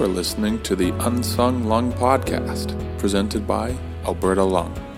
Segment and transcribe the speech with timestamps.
[0.00, 3.76] Are listening to the Unsung Lung Podcast, presented by
[4.06, 4.89] Alberta Lung.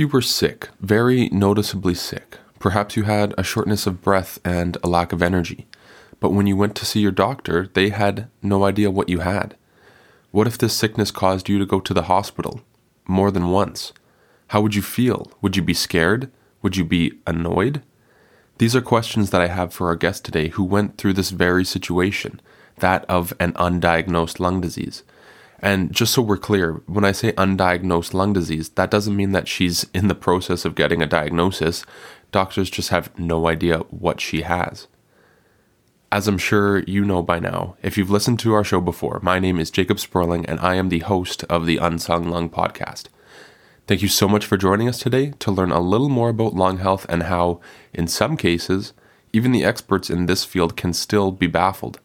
[0.00, 2.38] You were sick, very noticeably sick?
[2.58, 5.66] Perhaps you had a shortness of breath and a lack of energy.
[6.20, 9.56] But when you went to see your doctor, they had no idea what you had.
[10.30, 12.62] What if this sickness caused you to go to the hospital
[13.06, 13.92] more than once?
[14.48, 15.30] How would you feel?
[15.42, 16.30] Would you be scared?
[16.62, 17.82] Would you be annoyed?
[18.56, 21.64] These are questions that I have for our guest today who went through this very
[21.64, 22.40] situation,
[22.76, 25.02] that of an undiagnosed lung disease.
[25.62, 29.46] And just so we're clear, when I say undiagnosed lung disease, that doesn't mean that
[29.46, 31.84] she's in the process of getting a diagnosis.
[32.32, 34.88] Doctors just have no idea what she has.
[36.10, 39.38] As I'm sure you know by now, if you've listened to our show before, my
[39.38, 43.04] name is Jacob Sperling and I am the host of the Unsung Lung podcast.
[43.86, 46.78] Thank you so much for joining us today to learn a little more about lung
[46.78, 47.60] health and how,
[47.92, 48.92] in some cases,
[49.32, 52.00] even the experts in this field can still be baffled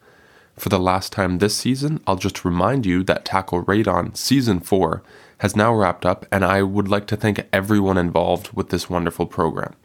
[0.58, 5.04] for the last time this season, I'll just remind you that Tackle Radon Season 4
[5.40, 9.26] has now wrapped up, and I would like to thank everyone involved with this wonderful
[9.26, 9.76] program.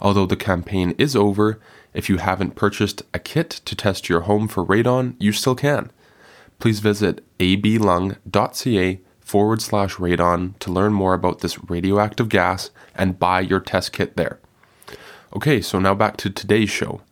[0.00, 1.60] Although the campaign is over,
[1.92, 5.90] if you haven't purchased a kit to test your home for radon, you still can.
[6.58, 13.40] Please visit ablung.ca forward slash radon to learn more about this radioactive gas and buy
[13.40, 14.38] your test kit there.
[15.34, 17.02] Okay, so now back to today's show.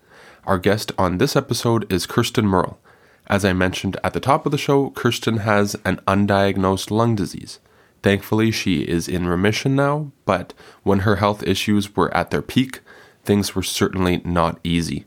[0.50, 2.80] Our guest on this episode is Kirsten Merle.
[3.28, 7.60] As I mentioned at the top of the show, Kirsten has an undiagnosed lung disease.
[8.02, 10.52] Thankfully, she is in remission now, but
[10.82, 12.80] when her health issues were at their peak,
[13.22, 15.04] things were certainly not easy.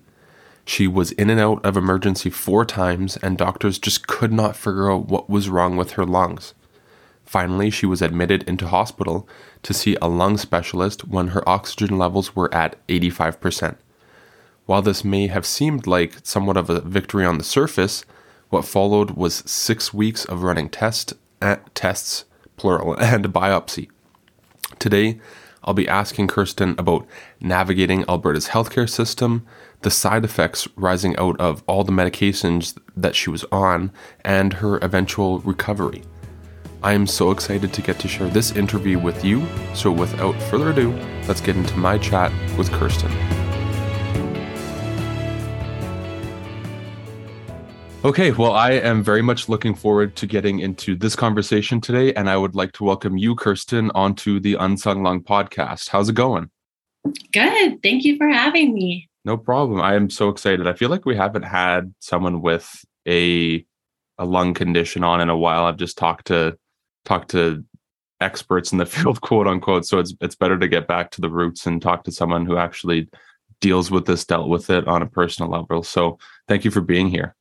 [0.64, 4.90] She was in and out of emergency four times, and doctors just could not figure
[4.90, 6.54] out what was wrong with her lungs.
[7.26, 9.28] Finally, she was admitted into hospital
[9.64, 13.76] to see a lung specialist when her oxygen levels were at 85%.
[14.66, 18.06] While this may have seemed like somewhat of a victory on the surface,
[18.50, 22.26] what followed was six weeks of running test, uh, tests,
[22.56, 23.90] plural, and biopsy.
[24.80, 25.20] Today,
[25.66, 27.06] I'll be asking Kirsten about
[27.40, 29.46] navigating Alberta's healthcare system,
[29.82, 33.92] the side effects rising out of all the medications that she was on,
[34.24, 36.04] and her eventual recovery.
[36.82, 40.72] I am so excited to get to share this interview with you, so without further
[40.72, 40.92] ado,
[41.28, 43.12] let's get into my chat with Kirsten.
[48.06, 52.30] Okay, well, I am very much looking forward to getting into this conversation today, and
[52.30, 55.88] I would like to welcome you, Kirsten, onto the Unsung Lung podcast.
[55.88, 56.50] How's it going?
[57.32, 57.82] Good.
[57.82, 59.08] Thank you for having me.
[59.24, 59.80] No problem.
[59.80, 60.68] I am so excited.
[60.68, 63.66] I feel like we haven't had someone with a
[64.18, 65.64] a lung condition on in a while.
[65.64, 66.58] I've just talked to
[67.06, 67.64] talked to
[68.20, 69.86] experts in the field, quote unquote.
[69.86, 72.58] So it's it's better to get back to the roots and talk to someone who
[72.58, 73.08] actually
[73.62, 75.84] deals with this, dealt with it on a personal level.
[75.84, 76.20] So
[76.50, 77.34] thank you for being here.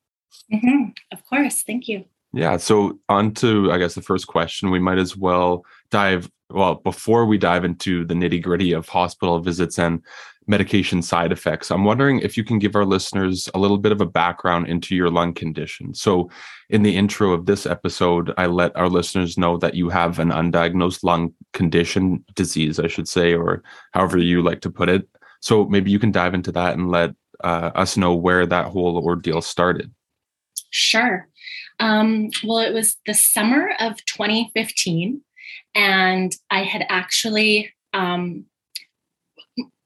[0.52, 0.90] Mm-hmm.
[1.12, 1.62] Of course.
[1.62, 2.04] Thank you.
[2.32, 2.56] Yeah.
[2.56, 4.70] So, on to, I guess, the first question.
[4.70, 9.38] We might as well dive, well, before we dive into the nitty gritty of hospital
[9.40, 10.02] visits and
[10.46, 14.00] medication side effects, I'm wondering if you can give our listeners a little bit of
[14.00, 15.92] a background into your lung condition.
[15.92, 16.30] So,
[16.70, 20.30] in the intro of this episode, I let our listeners know that you have an
[20.30, 23.62] undiagnosed lung condition, disease, I should say, or
[23.92, 25.06] however you like to put it.
[25.40, 27.10] So, maybe you can dive into that and let
[27.44, 29.92] uh, us know where that whole ordeal started.
[30.72, 31.28] Sure.
[31.78, 35.20] Um, well, it was the summer of 2015,
[35.74, 38.46] and I had actually, um,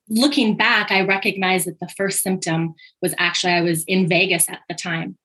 [0.08, 4.60] looking back, I recognized that the first symptom was actually I was in Vegas at
[4.68, 5.18] the time.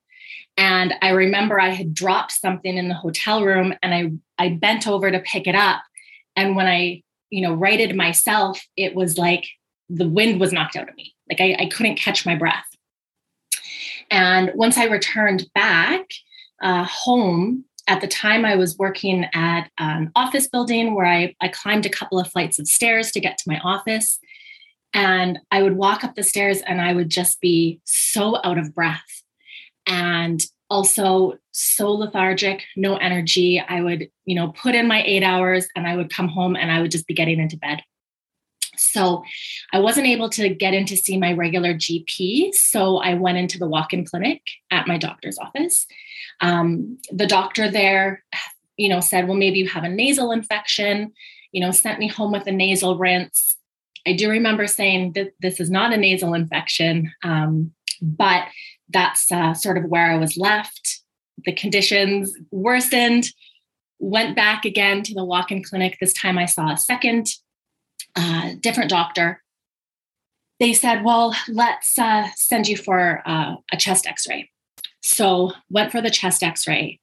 [0.58, 4.88] And I remember I had dropped something in the hotel room and I, I bent
[4.88, 5.82] over to pick it up.
[6.36, 9.46] And when I, you know, righted myself, it was like
[9.90, 11.14] the wind was knocked out of me.
[11.30, 12.66] Like I, I couldn't catch my breath.
[14.12, 16.08] And once I returned back
[16.62, 21.48] uh, home, at the time I was working at an office building where I, I
[21.48, 24.20] climbed a couple of flights of stairs to get to my office.
[24.94, 28.76] And I would walk up the stairs and I would just be so out of
[28.76, 29.24] breath
[29.88, 33.60] and also so lethargic, no energy.
[33.60, 36.72] I would, you know, put in my eight hours and I would come home and
[36.72, 37.82] I would just be getting into bed.
[38.82, 39.24] So
[39.72, 42.54] I wasn't able to get in to see my regular GP.
[42.54, 45.86] So I went into the walk in clinic at my doctor's office.
[46.42, 48.24] Um, the doctor there,
[48.78, 51.14] you know, said, well, maybe you have a nasal infection,
[51.52, 53.56] you know, sent me home with a nasal rinse.
[54.08, 58.46] I do remember saying that this is not a nasal infection, um, but
[58.90, 61.02] that's uh, sort of where I was left.
[61.46, 63.28] The conditions worsened,
[64.00, 65.98] went back again to the walk in clinic.
[66.00, 67.28] This time I saw a second
[68.16, 69.42] uh, different doctor.
[70.60, 74.50] They said, well, let's uh, send you for uh, a chest x ray.
[75.02, 77.00] So, went for the chest x ray.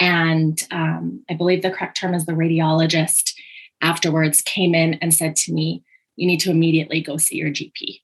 [0.00, 3.34] And um, I believe the correct term is the radiologist
[3.82, 5.82] afterwards came in and said to me,
[6.16, 8.00] You need to immediately go see your GP.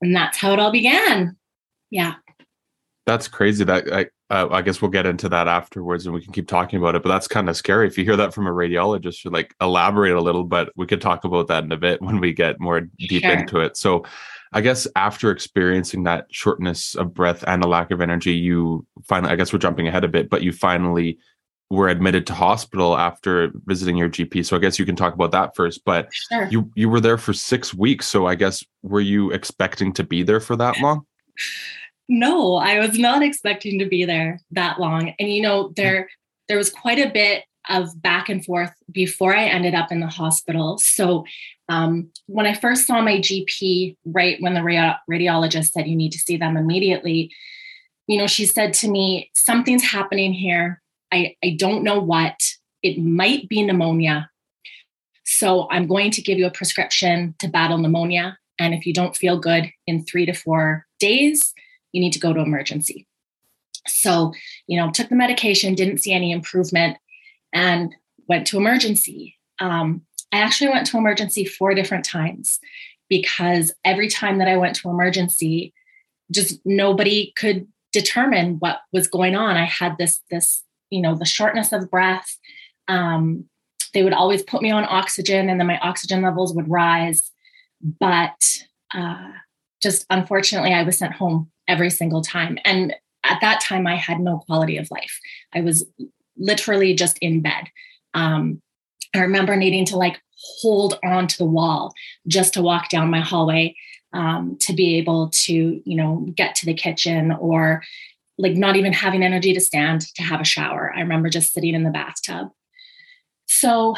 [0.00, 1.36] And that's how it all began.
[1.90, 2.14] Yeah.
[3.04, 3.64] That's crazy.
[3.64, 6.78] That I, uh, I guess we'll get into that afterwards and we can keep talking
[6.78, 7.02] about it.
[7.02, 9.30] But that's kind of scary if you hear that from a radiologist.
[9.30, 12.32] like elaborate a little, but we could talk about that in a bit when we
[12.32, 13.32] get more deep sure.
[13.32, 13.76] into it.
[13.76, 14.04] So,
[14.54, 19.32] I guess after experiencing that shortness of breath and a lack of energy, you finally,
[19.32, 21.18] I guess we're jumping ahead a bit, but you finally
[21.70, 24.44] were admitted to hospital after visiting your GP.
[24.44, 25.86] So I guess you can talk about that first.
[25.86, 26.48] But sure.
[26.50, 28.06] you you were there for six weeks.
[28.06, 31.06] So I guess were you expecting to be there for that long?
[32.12, 35.14] No, I was not expecting to be there that long.
[35.18, 36.10] And you know, there
[36.46, 40.08] there was quite a bit of back and forth before I ended up in the
[40.08, 40.76] hospital.
[40.76, 41.24] So
[41.70, 46.18] um, when I first saw my GP, right when the radiologist said you need to
[46.18, 47.30] see them immediately,
[48.06, 50.82] you know, she said to me, something's happening here.
[51.10, 52.38] I, I don't know what.
[52.82, 54.28] It might be pneumonia.
[55.24, 58.36] So I'm going to give you a prescription to battle pneumonia.
[58.58, 61.54] And if you don't feel good in three to four days,
[61.92, 63.06] you need to go to emergency.
[63.86, 64.32] So,
[64.66, 66.98] you know, took the medication, didn't see any improvement,
[67.52, 67.94] and
[68.28, 69.36] went to emergency.
[69.58, 70.02] Um,
[70.32, 72.58] I actually went to emergency four different times
[73.08, 75.74] because every time that I went to emergency,
[76.30, 79.56] just nobody could determine what was going on.
[79.56, 82.38] I had this, this, you know, the shortness of breath.
[82.88, 83.44] Um,
[83.92, 87.30] they would always put me on oxygen, and then my oxygen levels would rise.
[88.00, 88.40] But
[88.94, 89.32] uh,
[89.82, 92.58] just unfortunately, I was sent home every single time.
[92.64, 92.94] And
[93.24, 95.18] at that time, I had no quality of life.
[95.54, 95.86] I was
[96.36, 97.68] literally just in bed.
[98.14, 98.60] Um,
[99.14, 100.20] I remember needing to like
[100.60, 101.92] hold on to the wall
[102.26, 103.76] just to walk down my hallway
[104.12, 107.82] um, to be able to, you know, get to the kitchen or
[108.38, 110.92] like not even having energy to stand to have a shower.
[110.94, 112.48] I remember just sitting in the bathtub.
[113.46, 113.94] So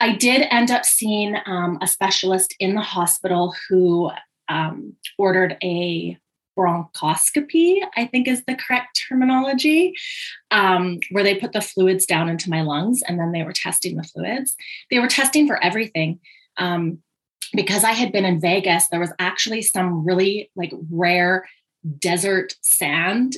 [0.00, 4.10] I did end up seeing um, a specialist in the hospital who
[4.48, 6.18] um, ordered a
[6.56, 9.94] bronchoscopy, I think is the correct terminology,
[10.50, 13.96] um, where they put the fluids down into my lungs and then they were testing
[13.96, 14.56] the fluids.
[14.90, 16.20] They were testing for everything.
[16.56, 16.98] Um,
[17.52, 21.46] because I had been in Vegas, there was actually some really like rare
[21.98, 23.36] desert sand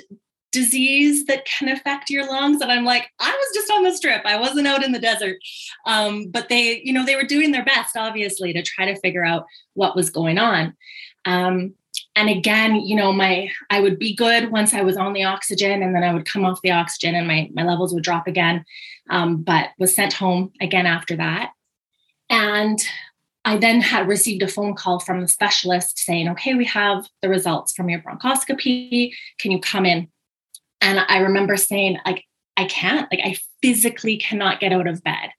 [0.50, 4.24] disease that can affect your lungs and i'm like i was just on the strip
[4.24, 5.36] i wasn't out in the desert
[5.84, 9.24] um, but they you know they were doing their best obviously to try to figure
[9.24, 9.44] out
[9.74, 10.74] what was going on
[11.26, 11.74] um,
[12.18, 15.82] and again you know my i would be good once i was on the oxygen
[15.82, 18.64] and then i would come off the oxygen and my my levels would drop again
[19.10, 21.52] um, but was sent home again after that.
[22.30, 22.78] And
[23.44, 27.28] i then had received a phone call from the specialist saying okay we have the
[27.28, 29.12] results from your bronchoscopy.
[29.38, 30.08] Can you come in?
[30.80, 32.24] And i remember saying like
[32.56, 33.10] i can't.
[33.10, 35.30] Like i physically cannot get out of bed.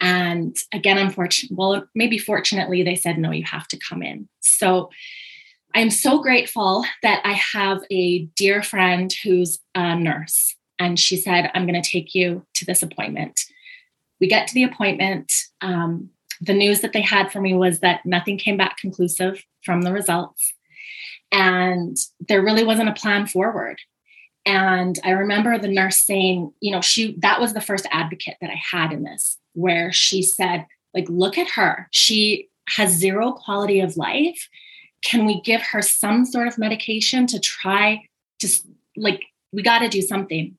[0.00, 4.28] And again unfortunately well maybe fortunately they said no you have to come in.
[4.40, 4.90] So
[5.76, 10.56] I'm so grateful that I have a dear friend who's a nurse.
[10.78, 13.38] And she said, I'm going to take you to this appointment.
[14.18, 15.30] We get to the appointment.
[15.60, 16.08] Um,
[16.40, 19.92] the news that they had for me was that nothing came back conclusive from the
[19.92, 20.54] results.
[21.30, 21.94] And
[22.26, 23.78] there really wasn't a plan forward.
[24.46, 28.48] And I remember the nurse saying, you know, she that was the first advocate that
[28.48, 30.64] I had in this, where she said,
[30.94, 31.88] like, look at her.
[31.90, 34.48] She has zero quality of life
[35.06, 38.02] can we give her some sort of medication to try
[38.40, 38.48] to
[38.96, 39.22] like
[39.52, 40.58] we got to do something.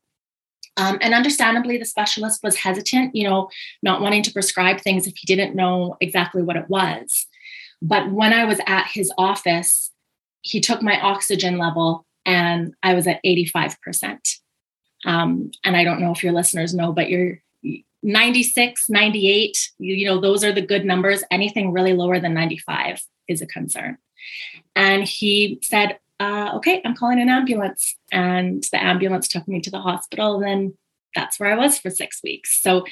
[0.78, 3.50] Um, and understandably the specialist was hesitant you know
[3.84, 7.28] not wanting to prescribe things if he didn't know exactly what it was.
[7.82, 9.92] But when i was at his office
[10.42, 14.18] he took my oxygen level and i was at 85%
[15.06, 17.40] um, and i don't know if your listeners know but you're
[18.02, 21.24] 96 98 you, you know those are the good numbers.
[21.30, 23.98] Anything really lower than 95 is a concern
[24.76, 27.96] and he said, uh, okay, I'm calling an ambulance.
[28.12, 30.36] And the ambulance took me to the hospital.
[30.36, 30.78] And then
[31.16, 32.62] that's where I was for six weeks.
[32.62, 32.86] So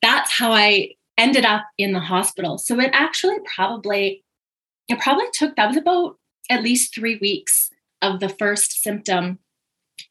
[0.00, 2.58] that's how I ended up in the hospital.
[2.58, 4.24] So it actually probably,
[4.88, 6.16] it probably took, that was about
[6.50, 9.38] at least three weeks of the first symptom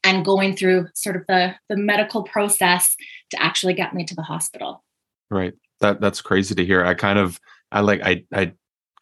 [0.04, 2.96] and going through sort of the the medical process
[3.30, 4.82] to actually get me to the hospital.
[5.30, 5.52] Right.
[5.80, 6.84] That that's crazy to hear.
[6.84, 7.40] I kind of
[7.70, 8.52] I like I I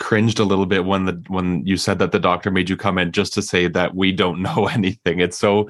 [0.01, 2.99] cringed a little bit when the when you said that the doctor made you come
[2.99, 5.21] in just to say that we don't know anything.
[5.21, 5.69] It's so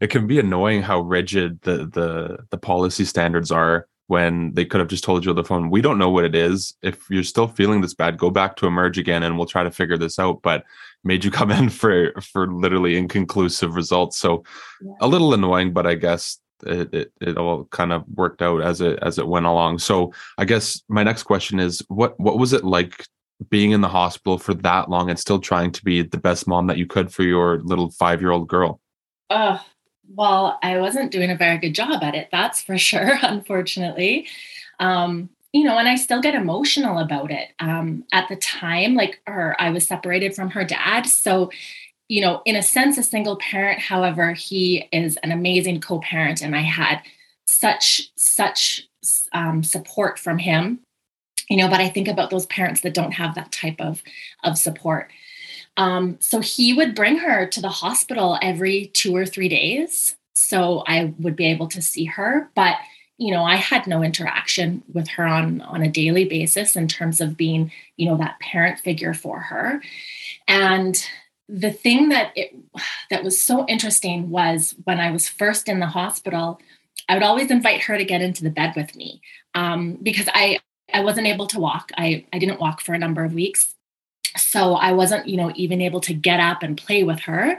[0.00, 4.80] it can be annoying how rigid the the the policy standards are when they could
[4.80, 6.74] have just told you on the phone, we don't know what it is.
[6.82, 9.70] If you're still feeling this bad, go back to emerge again and we'll try to
[9.70, 10.42] figure this out.
[10.42, 10.64] But
[11.04, 14.18] made you come in for for literally inconclusive results.
[14.18, 14.44] So
[14.80, 14.92] yeah.
[15.00, 18.80] a little annoying, but I guess it, it, it all kind of worked out as
[18.80, 19.78] it as it went along.
[19.78, 23.06] So I guess my next question is what what was it like
[23.48, 26.66] being in the hospital for that long and still trying to be the best mom
[26.66, 28.80] that you could for your little five year old girl?
[29.30, 29.64] Oh,
[30.14, 34.26] well, I wasn't doing a very good job at it, that's for sure, unfortunately.
[34.78, 37.50] Um, you know, and I still get emotional about it.
[37.58, 41.02] Um, at the time, like her, I was separated from her dad.
[41.02, 41.50] So,
[42.08, 43.78] you know, in a sense, a single parent.
[43.78, 47.02] However, he is an amazing co-parent, and I had
[47.46, 48.88] such such
[49.32, 50.80] um, support from him.
[51.52, 54.02] You know, but I think about those parents that don't have that type of
[54.42, 55.10] of support.
[55.76, 60.82] Um, so he would bring her to the hospital every two or three days, so
[60.86, 62.76] I would be able to see her, but
[63.18, 67.20] you know i had no interaction with her on on a daily basis in terms
[67.20, 69.82] of being you know that parent figure for her
[70.48, 71.06] and
[71.48, 72.56] the thing that it
[73.10, 76.58] that was so interesting was when i was first in the hospital
[77.08, 79.20] i would always invite her to get into the bed with me
[79.54, 80.58] um, because i
[80.94, 83.74] i wasn't able to walk i i didn't walk for a number of weeks
[84.36, 87.58] so i wasn't you know even able to get up and play with her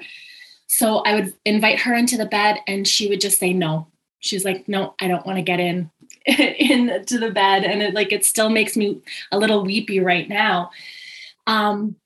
[0.68, 3.88] so i would invite her into the bed and she would just say no
[4.24, 5.92] she's like, no, I don't want to get in
[6.25, 7.63] into the bed.
[7.63, 10.72] And it like it still makes me a little weepy right now.
[11.46, 11.98] Um,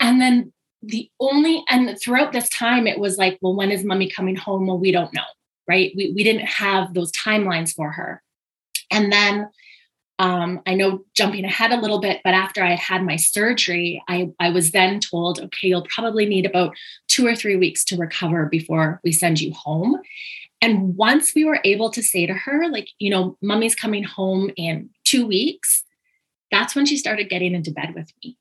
[0.00, 0.52] and then
[0.82, 4.66] the only and throughout this time it was like, well, when is mommy coming home?
[4.66, 5.22] Well, we don't know,
[5.66, 5.92] right?
[5.96, 8.22] We we didn't have those timelines for her.
[8.90, 9.48] And then
[10.18, 14.02] um, I know jumping ahead a little bit, but after I had had my surgery,
[14.08, 16.74] I, I was then told, okay, you'll probably need about
[17.08, 20.00] two or three weeks to recover before we send you home.
[20.60, 24.50] And once we were able to say to her, like, you know, mommy's coming home
[24.56, 25.84] in two weeks,
[26.50, 28.38] that's when she started getting into bed with me.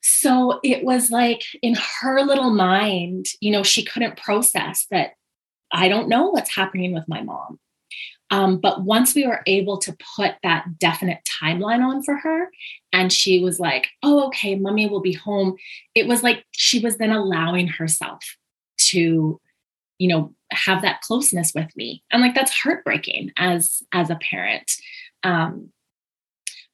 [0.00, 5.12] So it was like in her little mind, you know, she couldn't process that
[5.72, 7.58] I don't know what's happening with my mom.
[8.30, 12.50] Um, but once we were able to put that definite timeline on for her,
[12.92, 15.56] and she was like, oh, okay, mommy will be home,
[15.94, 18.22] it was like she was then allowing herself
[18.78, 19.40] to
[19.98, 22.02] you know have that closeness with me.
[22.10, 24.70] And like that's heartbreaking as as a parent.
[25.22, 25.70] Um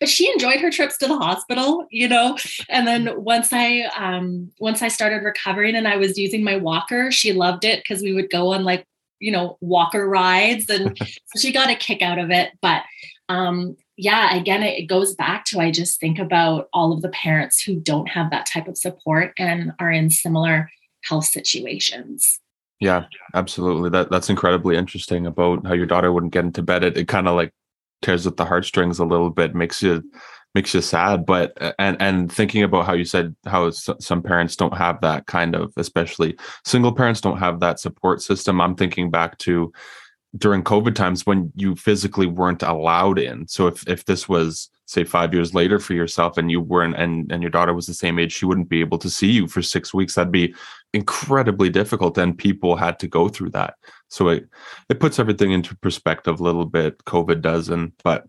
[0.01, 2.37] but she enjoyed her trips to the hospital you know?
[2.69, 7.13] And then once i um once i started recovering and i was using my walker
[7.13, 8.87] she loved it because we would go on like
[9.23, 12.83] you know walker rides and so she got a kick out of it but
[13.29, 17.09] um yeah again it, it goes back to i just think about all of the
[17.11, 20.71] parents who don't have that type of support and are in similar
[21.05, 22.41] health situations
[22.83, 23.91] yeah, absolutely.
[23.91, 26.83] That that's incredibly interesting about how your daughter wouldn't get into bed.
[26.83, 27.53] It, it kind of like
[28.03, 30.03] tears at the heartstrings a little bit, makes you
[30.55, 31.27] makes you sad.
[31.27, 35.27] But uh, and and thinking about how you said how some parents don't have that
[35.27, 38.61] kind of, especially single parents don't have that support system.
[38.61, 39.73] I'm thinking back to
[40.39, 43.47] during COVID times when you physically weren't allowed in.
[43.49, 47.31] So if if this was say five years later for yourself and you weren't and
[47.31, 49.63] and your daughter was the same age, she wouldn't be able to see you for
[49.63, 50.15] six weeks.
[50.15, 50.55] That'd be
[50.95, 53.75] incredibly difficult, and people had to go through that.
[54.09, 54.49] So it
[54.89, 56.99] it puts everything into perspective a little bit.
[57.05, 58.27] COVID does, and but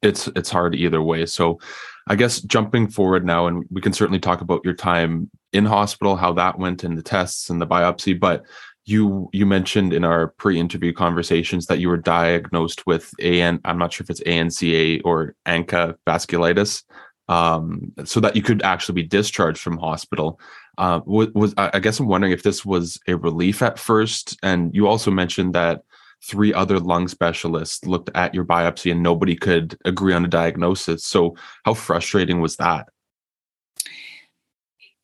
[0.00, 1.26] it's it's hard either way.
[1.26, 1.60] So
[2.08, 6.16] I guess jumping forward now, and we can certainly talk about your time in hospital,
[6.16, 8.44] how that went, and the tests and the biopsy, but
[8.84, 13.92] you you mentioned in our pre-interview conversations that you were diagnosed with an I'm not
[13.92, 16.82] sure if it's ANCA or ANCA vasculitis,
[17.28, 20.40] um, so that you could actually be discharged from hospital.
[20.78, 24.74] Uh, was, was I guess I'm wondering if this was a relief at first, and
[24.74, 25.82] you also mentioned that
[26.24, 31.04] three other lung specialists looked at your biopsy and nobody could agree on a diagnosis.
[31.04, 32.88] So how frustrating was that?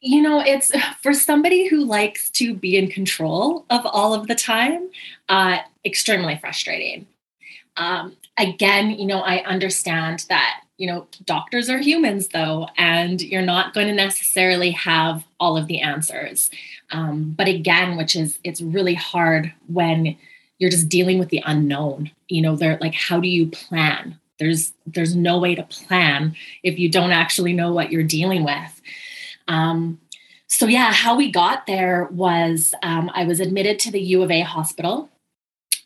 [0.00, 0.72] you know it's
[1.02, 4.88] for somebody who likes to be in control of all of the time
[5.28, 7.06] uh, extremely frustrating
[7.76, 13.42] um, again you know i understand that you know doctors are humans though and you're
[13.42, 16.50] not going to necessarily have all of the answers
[16.92, 20.16] um, but again which is it's really hard when
[20.58, 22.10] you're just dealing with the unknown.
[22.28, 24.18] You know they're like how do you plan?
[24.38, 28.80] There's there's no way to plan if you don't actually know what you're dealing with.
[29.48, 30.00] Um,
[30.48, 34.30] so yeah how we got there was um, i was admitted to the u of
[34.30, 35.08] a hospital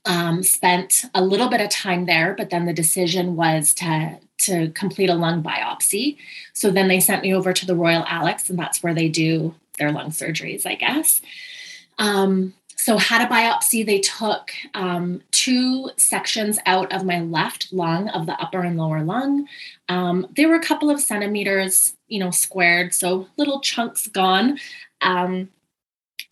[0.04, 4.70] um, spent a little bit of time there but then the decision was to to
[4.70, 6.16] complete a lung biopsy.
[6.52, 9.54] So then they sent me over to the royal alex and that's where they do
[9.78, 11.20] their lung surgeries i guess.
[11.98, 18.08] Um, so had a biopsy they took um, two sections out of my left lung
[18.08, 19.46] of the upper and lower lung.
[19.88, 24.58] Um, they were a couple of centimeters you know squared so little chunks gone.
[25.00, 25.50] Um,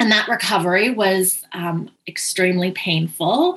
[0.00, 3.56] and that recovery was um, extremely painful.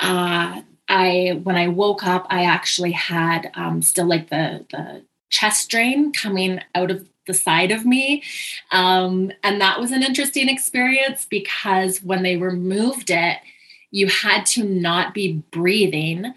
[0.00, 5.70] Uh, i when i woke up i actually had um, still like the the chest
[5.70, 8.22] drain coming out of the side of me.
[8.70, 13.38] Um, and that was an interesting experience because when they removed it,
[13.90, 16.34] you had to not be breathing.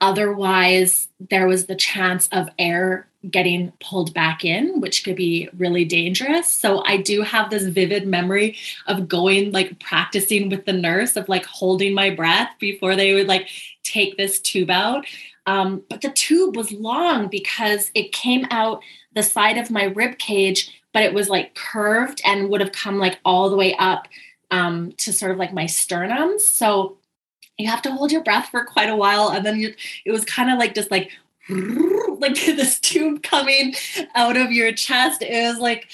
[0.00, 5.84] Otherwise, there was the chance of air getting pulled back in, which could be really
[5.84, 6.50] dangerous.
[6.52, 11.28] So I do have this vivid memory of going like practicing with the nurse of
[11.28, 13.48] like holding my breath before they would like
[13.82, 15.06] take this tube out.
[15.46, 18.82] Um, but the tube was long because it came out
[19.16, 22.98] the side of my rib cage, but it was like curved and would have come
[22.98, 24.06] like all the way up
[24.50, 26.38] um, to sort of like my sternum.
[26.38, 26.98] So
[27.58, 29.30] you have to hold your breath for quite a while.
[29.30, 31.10] And then you, it was kind of like just like,
[31.48, 33.74] like this tube coming
[34.14, 35.22] out of your chest.
[35.22, 35.88] It was like,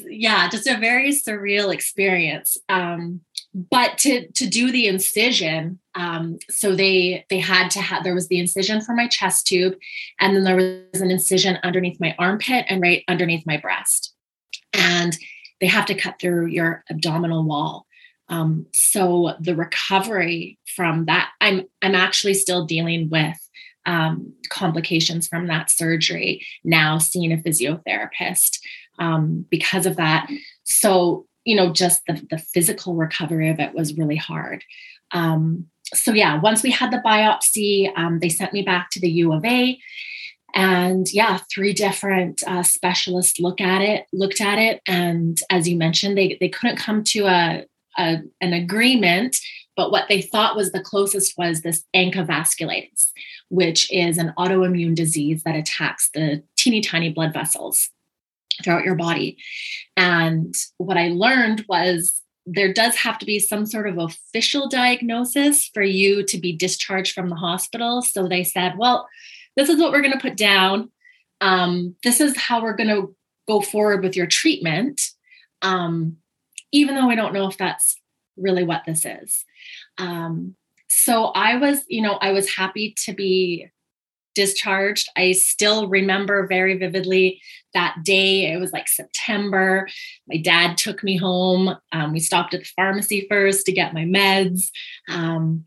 [0.00, 2.56] yeah, just a very surreal experience.
[2.68, 3.20] Um,
[3.54, 8.28] but to to do the incision um, so they they had to have there was
[8.28, 9.74] the incision for my chest tube
[10.20, 10.56] and then there
[10.92, 14.14] was an incision underneath my armpit and right underneath my breast.
[14.72, 15.16] And
[15.60, 17.86] they have to cut through your abdominal wall.
[18.28, 23.36] Um, so the recovery from that i'm i'm actually still dealing with
[23.86, 28.58] um, complications from that surgery now seeing a physiotherapist
[29.00, 30.28] um, because of that
[30.64, 34.62] so you know, just the, the physical recovery of it was really hard.
[35.12, 39.10] Um, so yeah, once we had the biopsy, um, they sent me back to the
[39.10, 39.78] U of A,
[40.54, 45.76] and yeah, three different uh, specialists look at it, looked at it, and as you
[45.76, 47.64] mentioned, they they couldn't come to a,
[47.98, 49.36] a an agreement.
[49.76, 53.10] But what they thought was the closest was this ANCA vasculitis,
[53.48, 57.88] which is an autoimmune disease that attacks the teeny tiny blood vessels
[58.62, 59.38] throughout your body.
[59.96, 65.70] And what I learned was there does have to be some sort of official diagnosis
[65.72, 68.02] for you to be discharged from the hospital.
[68.02, 69.08] So they said, well,
[69.56, 70.90] this is what we're going to put down.
[71.40, 73.14] Um, this is how we're going to
[73.46, 75.00] go forward with your treatment,
[75.62, 76.16] um,
[76.72, 78.00] even though I don't know if that's
[78.36, 79.44] really what this is.
[79.98, 80.56] Um,
[80.88, 83.68] so I was, you know, I was happy to be
[84.34, 85.08] discharged.
[85.16, 87.40] I still remember very vividly
[87.74, 88.52] that day.
[88.52, 89.88] It was like September.
[90.28, 91.76] My dad took me home.
[91.92, 94.68] Um, we stopped at the pharmacy first to get my meds.
[95.08, 95.64] Um,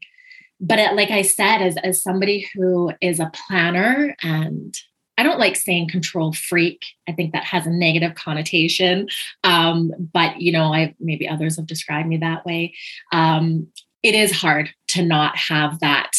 [0.60, 4.76] but it, like I said, as, as somebody who is a planner and
[5.17, 6.84] I don't like saying control freak.
[7.08, 9.08] I think that has a negative connotation.
[9.43, 12.73] Um, but you know, I maybe others have described me that way.
[13.12, 13.67] Um,
[14.02, 16.12] it is hard to not have that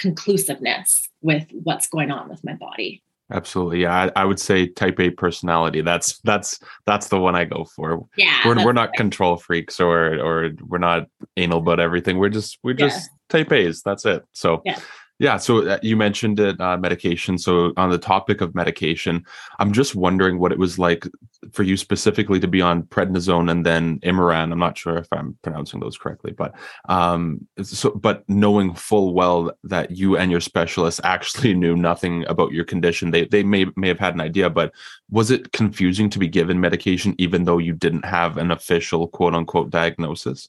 [0.00, 3.02] conclusiveness with what's going on with my body.
[3.30, 3.82] Absolutely.
[3.82, 4.10] Yeah.
[4.16, 5.82] I, I, would say type A personality.
[5.82, 8.06] That's that's that's the one I go for.
[8.16, 8.40] Yeah.
[8.46, 8.96] We're we're not right.
[8.96, 12.16] control freaks or or we're not anal about everything.
[12.18, 13.82] We're just we're just type A's.
[13.82, 14.24] That's it.
[14.32, 14.78] So yeah.
[15.20, 15.36] Yeah.
[15.36, 17.38] So uh, you mentioned it, uh, medication.
[17.38, 19.24] So on the topic of medication,
[19.58, 21.08] I'm just wondering what it was like
[21.52, 24.52] for you specifically to be on prednisone and then Imuran.
[24.52, 26.54] I'm not sure if I'm pronouncing those correctly, but
[26.88, 32.52] um, so but knowing full well that you and your specialist actually knew nothing about
[32.52, 34.72] your condition, they they may may have had an idea, but
[35.10, 39.34] was it confusing to be given medication even though you didn't have an official quote
[39.34, 40.48] unquote diagnosis?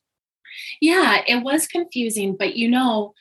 [0.79, 3.13] Yeah, it was confusing, but you know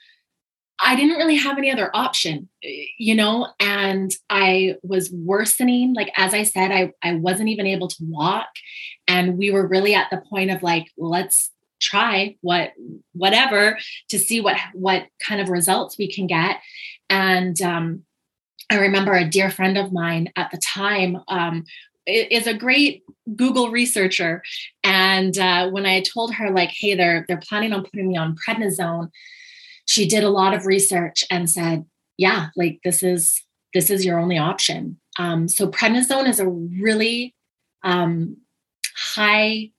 [0.80, 5.94] I didn't really have any other option, you know, and I was worsening.
[5.94, 8.48] Like, as I said, I, I wasn't even able to walk.
[9.06, 12.72] And we were really at the point of like, let's try what,
[13.12, 13.78] whatever
[14.10, 16.58] to see what, what kind of results we can get.
[17.10, 18.04] And, um,
[18.70, 21.64] I remember a dear friend of mine at the time um,
[22.06, 23.02] is a great
[23.34, 24.42] Google researcher.
[24.84, 28.36] And uh, when I told her, like, hey, they're they're planning on putting me on
[28.36, 29.10] prednisone,
[29.88, 31.86] she did a lot of research and said,
[32.18, 34.98] yeah, like this is this is your only option.
[35.18, 37.34] Um, so prednisone is a really
[37.82, 38.36] um,
[38.94, 39.70] high,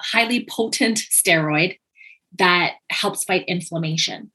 [0.00, 1.78] highly potent steroid
[2.38, 4.30] that helps fight inflammation.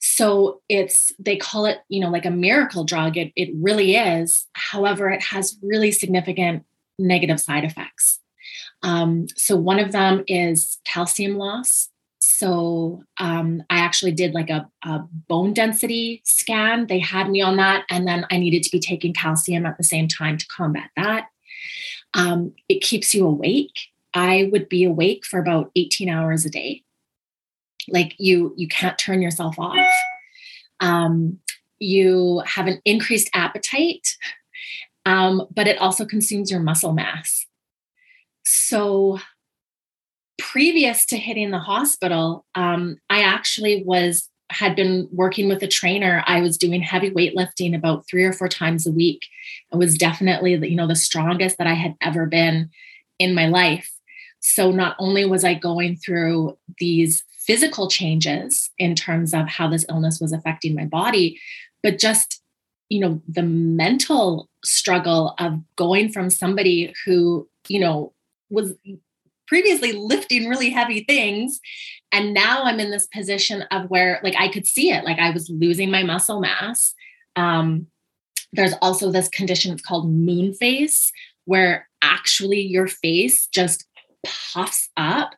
[0.00, 3.16] So it's, they call it, you know, like a miracle drug.
[3.16, 4.48] It, it really is.
[4.54, 6.64] However, it has really significant
[6.98, 8.18] negative side effects.
[8.82, 11.88] Um, so one of them is calcium loss.
[12.38, 16.86] So um, I actually did like a, a, bone density scan.
[16.86, 19.84] They had me on that, and then I needed to be taking calcium at the
[19.84, 21.26] same time to combat that.
[22.14, 23.78] Um, it keeps you awake.
[24.14, 26.82] I would be awake for about 18 hours a day
[27.88, 29.86] like you you can't turn yourself off
[30.80, 31.38] um,
[31.78, 34.16] you have an increased appetite
[35.06, 37.46] um, but it also consumes your muscle mass
[38.44, 39.18] so
[40.42, 46.22] previous to hitting the hospital um, i actually was had been working with a trainer.
[46.26, 49.22] I was doing heavy weightlifting about three or four times a week.
[49.72, 52.70] I was definitely you know the strongest that i had ever been
[53.18, 53.90] in my life.
[54.40, 59.86] So not only was i going through these physical changes in terms of how this
[59.88, 61.40] illness was affecting my body,
[61.82, 62.40] but just,
[62.88, 68.12] you know, the mental struggle of going from somebody who, you know,
[68.48, 68.74] was
[69.52, 71.60] previously lifting really heavy things
[72.10, 75.28] and now i'm in this position of where like i could see it like i
[75.28, 76.94] was losing my muscle mass
[77.36, 77.86] um,
[78.54, 81.12] there's also this condition it's called moon face
[81.44, 83.84] where actually your face just
[84.24, 85.34] puffs up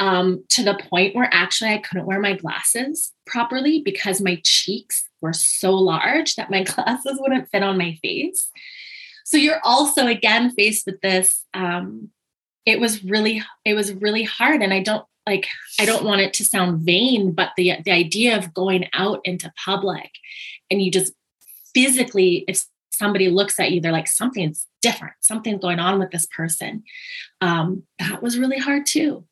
[0.00, 5.08] um, to the point where actually I couldn't wear my glasses properly because my cheeks
[5.20, 8.50] were so large that my glasses wouldn't fit on my face.
[9.24, 11.44] So you're also again faced with this.
[11.54, 12.10] Um,
[12.66, 15.46] it was really, it was really hard, and I don't like.
[15.80, 19.52] I don't want it to sound vain, but the the idea of going out into
[19.64, 20.10] public,
[20.70, 21.12] and you just
[21.74, 26.26] physically, if somebody looks at you, they're like something's different, something's going on with this
[26.26, 26.84] person.
[27.40, 29.24] Um, that was really hard too.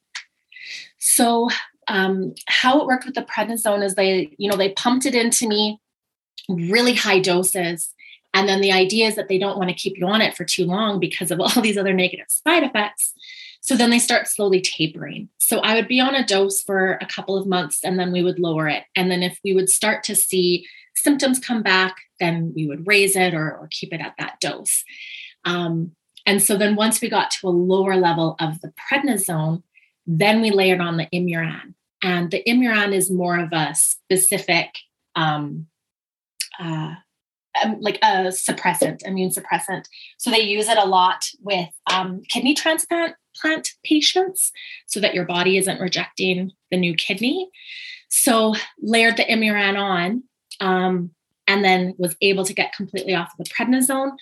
[0.99, 1.49] So
[1.89, 5.49] um, how it worked with the prednisone is they, you know, they pumped it into
[5.49, 5.81] me
[6.49, 7.93] really high doses.
[8.33, 10.45] And then the idea is that they don't want to keep you on it for
[10.45, 13.13] too long because of all these other negative side effects.
[13.63, 15.29] So then they start slowly tapering.
[15.39, 18.23] So I would be on a dose for a couple of months and then we
[18.23, 18.85] would lower it.
[18.97, 23.17] And then if we would start to see symptoms come back, then we would raise
[23.17, 24.85] it or, or keep it at that dose.
[25.45, 25.93] Um,
[26.27, 29.63] and so then once we got to a lower level of the prednisone,
[30.07, 31.75] then we layered on the Imuran.
[32.03, 34.69] And the Imuran is more of a specific,
[35.15, 35.67] um,
[36.59, 36.95] uh,
[37.63, 39.85] um, like a suppressant, immune suppressant.
[40.19, 44.53] So they use it a lot with um, kidney transplant plant patients
[44.87, 47.51] so that your body isn't rejecting the new kidney.
[48.09, 50.25] So layered the Imuran on
[50.61, 51.11] um,
[51.47, 54.13] and then was able to get completely off of the prednisone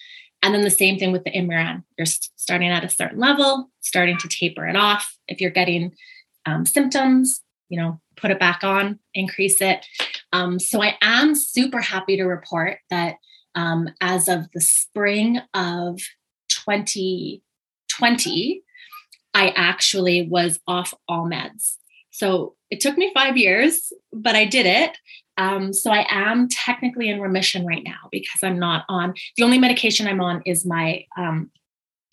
[0.42, 1.82] and then the same thing with the Imuran.
[1.96, 5.16] You're starting at a certain level, starting to taper it off.
[5.26, 5.92] If you're getting
[6.46, 9.84] um, symptoms, you know, put it back on, increase it.
[10.32, 13.16] Um, so I am super happy to report that
[13.54, 16.00] um, as of the spring of
[16.48, 18.62] 2020,
[19.34, 21.76] I actually was off all meds.
[22.10, 24.98] So it took me five years, but I did it.
[25.36, 29.58] Um, so I am technically in remission right now because I'm not on the only
[29.58, 31.52] medication I'm on is my um,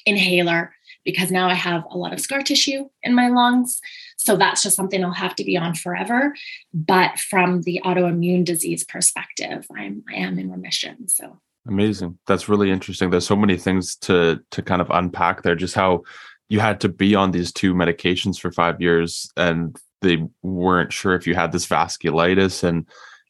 [0.06, 0.76] inhaler
[1.06, 3.80] because now I have a lot of scar tissue in my lungs.
[4.18, 6.34] So that's just something I'll have to be on forever.
[6.74, 11.08] But from the autoimmune disease perspective, I'm I am in remission.
[11.08, 12.18] So amazing.
[12.28, 13.10] That's really interesting.
[13.10, 15.56] There's so many things to to kind of unpack there.
[15.56, 16.04] Just how
[16.50, 21.16] you had to be on these two medications for five years and they weren't sure
[21.16, 22.88] if you had this vasculitis and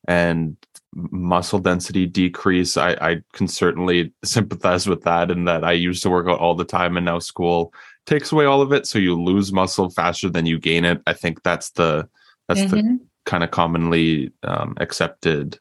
[0.07, 0.57] and
[0.95, 2.77] muscle density decrease.
[2.77, 6.55] I i can certainly sympathize with that and that i used to work out all
[6.55, 7.73] the time and now school
[8.05, 8.87] takes away all of it.
[8.87, 11.01] So you lose muscle faster than you gain it.
[11.05, 12.07] I think that's the
[12.47, 12.75] that's mm-hmm.
[12.75, 15.59] the kind of commonly um, accepted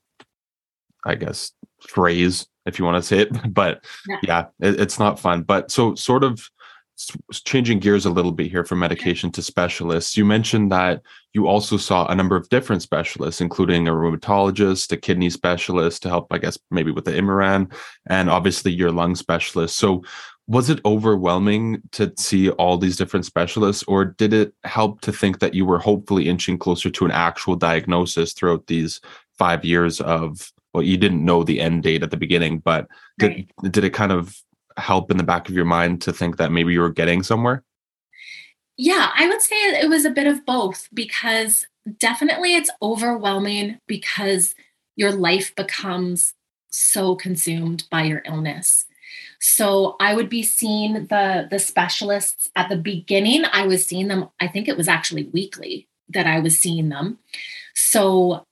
[1.07, 5.21] i guess phrase if you want to say it but yeah, yeah it, it's not
[5.21, 5.43] fun.
[5.43, 6.49] But so sort of
[7.33, 11.03] changing gears a little bit here from medication to specialists, you mentioned that
[11.33, 16.09] you also saw a number of different specialists, including a rheumatologist, a kidney specialist to
[16.09, 17.73] help, I guess, maybe with the Imuran,
[18.07, 19.77] and obviously your lung specialist.
[19.77, 20.03] So,
[20.47, 25.39] was it overwhelming to see all these different specialists, or did it help to think
[25.39, 29.01] that you were hopefully inching closer to an actual diagnosis throughout these
[29.39, 30.53] five years of?
[30.75, 33.31] Well, you didn't know the end date at the beginning, but did,
[33.63, 33.73] right.
[33.73, 34.37] did it kind of
[34.77, 37.63] help in the back of your mind to think that maybe you were getting somewhere?
[38.77, 41.67] Yeah, I would say it was a bit of both because
[41.99, 44.55] definitely it's overwhelming because
[44.97, 46.35] your life becomes
[46.71, 48.87] so consumed by your illness.
[49.41, 53.45] So I would be seeing the the specialists at the beginning.
[53.45, 54.29] I was seeing them.
[54.41, 57.19] I think it was actually weekly that I was seeing them.
[57.75, 58.45] So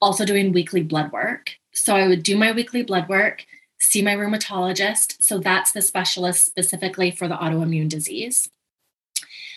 [0.00, 1.56] also doing weekly blood work.
[1.72, 3.46] So I would do my weekly blood work,
[3.82, 5.20] see my rheumatologist.
[5.20, 8.48] So that's the specialist specifically for the autoimmune disease.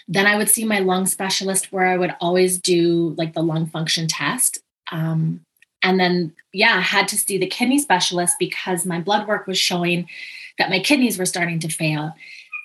[0.08, 3.68] Then I would see my lung specialist where I would always do like the lung
[3.68, 4.60] function test.
[4.92, 5.42] Um,
[5.84, 9.60] and then, yeah, I had to see the kidney specialist because my blood work was
[9.60, 10.10] showing
[10.58, 12.14] that my kidneys were starting to fail.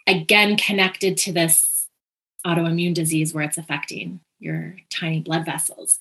[0.06, 1.88] Again, connected to this
[2.46, 5.98] autoimmune disease where it's affecting your tiny blood vessels.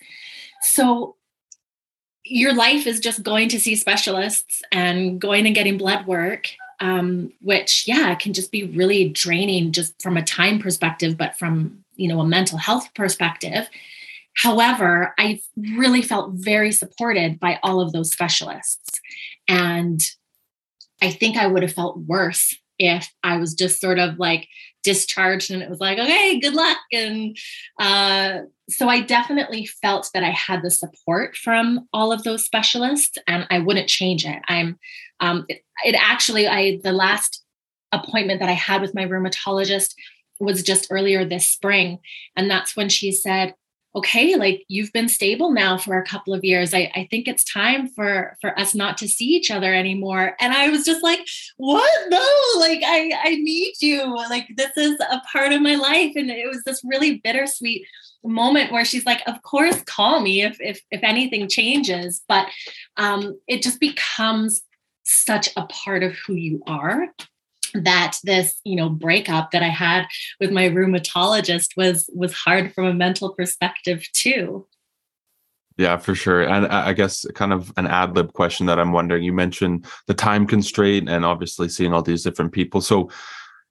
[0.62, 1.15] So
[2.30, 7.34] your life is just going to see specialists and going and getting blood work um,
[7.42, 12.08] which yeah can just be really draining just from a time perspective but from you
[12.08, 13.68] know a mental health perspective.
[14.36, 19.02] However i really felt very supported by all of those specialists.
[19.48, 20.02] And
[21.02, 24.48] i think i would have felt worse if i was just sort of like
[24.84, 26.78] discharged and it was like okay good luck.
[26.92, 27.38] And
[27.80, 28.39] uh,
[28.70, 33.48] so i definitely felt that i had the support from all of those specialists and
[33.50, 34.39] i wouldn't change it.
[34.48, 34.78] I'm
[35.20, 37.44] um, it, it actually i the last
[37.92, 39.96] appointment that i had with my rheumatologist
[40.39, 42.00] was just earlier this spring.
[42.36, 43.56] And that's when she said
[43.95, 46.73] okay like you've been stable now for a couple of years.
[46.73, 50.36] I, I think it's time for for us not to see each other anymore.
[50.39, 51.25] And i was just like
[51.58, 52.10] what?
[52.10, 52.23] No
[52.60, 54.15] like i i need you.
[54.15, 56.13] Like this is a part of my life.
[56.15, 57.86] And it was this really bittersweet
[58.23, 62.21] moment where she's like of course call me if if if anything changes.
[62.28, 62.47] But
[62.97, 64.62] um it just becomes
[65.04, 67.08] such a part of who you are
[67.73, 70.05] that this you know breakup that i had
[70.39, 74.65] with my rheumatologist was was hard from a mental perspective too.
[75.77, 76.43] Yeah for sure.
[76.43, 80.13] And i guess kind of an ad lib question that i'm wondering you mentioned the
[80.13, 82.82] time constraint and obviously seeing all these different people.
[82.82, 83.10] So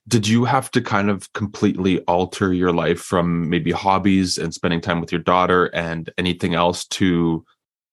[0.09, 4.81] did you have to kind of completely alter your life from maybe hobbies and spending
[4.81, 7.45] time with your daughter and anything else to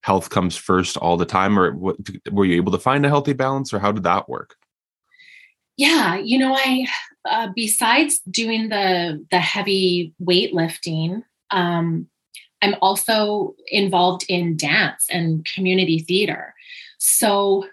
[0.02, 1.60] health comes first all the time?
[1.60, 1.76] Or
[2.32, 4.56] were you able to find a healthy balance or how did that work
[5.78, 6.86] yeah you know i
[7.30, 12.08] uh, besides doing the the heavy weightlifting um,
[12.62, 16.54] i'm also involved in dance and community theater
[16.98, 17.66] so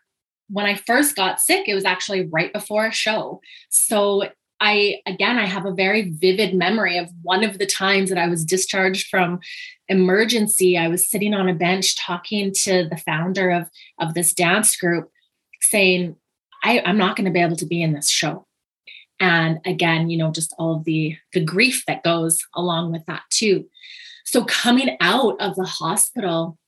[0.48, 4.22] when i first got sick it was actually right before a show so
[4.62, 8.28] I again I have a very vivid memory of one of the times that I
[8.28, 9.40] was discharged from
[9.88, 10.78] emergency.
[10.78, 13.68] I was sitting on a bench talking to the founder of
[14.00, 15.10] of this dance group,
[15.60, 16.14] saying,
[16.62, 18.46] I, I'm not going to be able to be in this show.
[19.20, 23.22] And again, you know, just all of the the grief that goes along with that
[23.30, 23.66] too.
[24.24, 26.58] So coming out of the hospital,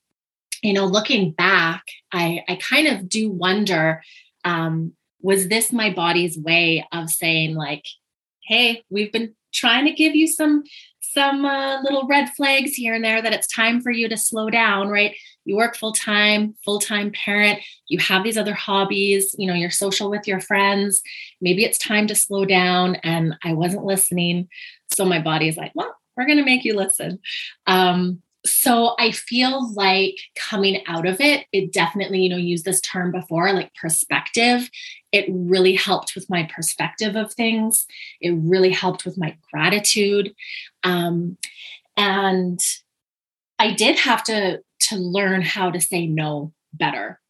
[0.62, 4.02] you know, looking back, I I kind of do wonder
[4.44, 4.92] um,
[5.24, 7.84] was this my body's way of saying like
[8.44, 10.62] hey we've been trying to give you some
[11.00, 14.50] some uh, little red flags here and there that it's time for you to slow
[14.50, 17.60] down right you work full time full time parent.
[17.88, 21.02] You have these other hobbies you know you're social with your friends.
[21.40, 24.48] Maybe it's time to slow down and i wasn't listening.
[24.92, 27.18] So my body is like well we're going to make you listen.
[27.66, 32.82] Um, so i feel like coming out of it it definitely you know used this
[32.82, 34.68] term before like perspective.
[35.12, 37.86] It really helped with my perspective of things.
[38.20, 40.34] It really helped with my gratitude.
[40.82, 41.38] Um,
[41.96, 42.60] and
[43.58, 47.20] i did have to to learn how to say no better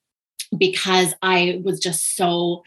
[0.56, 2.62] because i was just so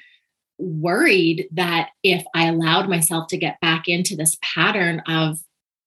[0.57, 5.39] worried that if i allowed myself to get back into this pattern of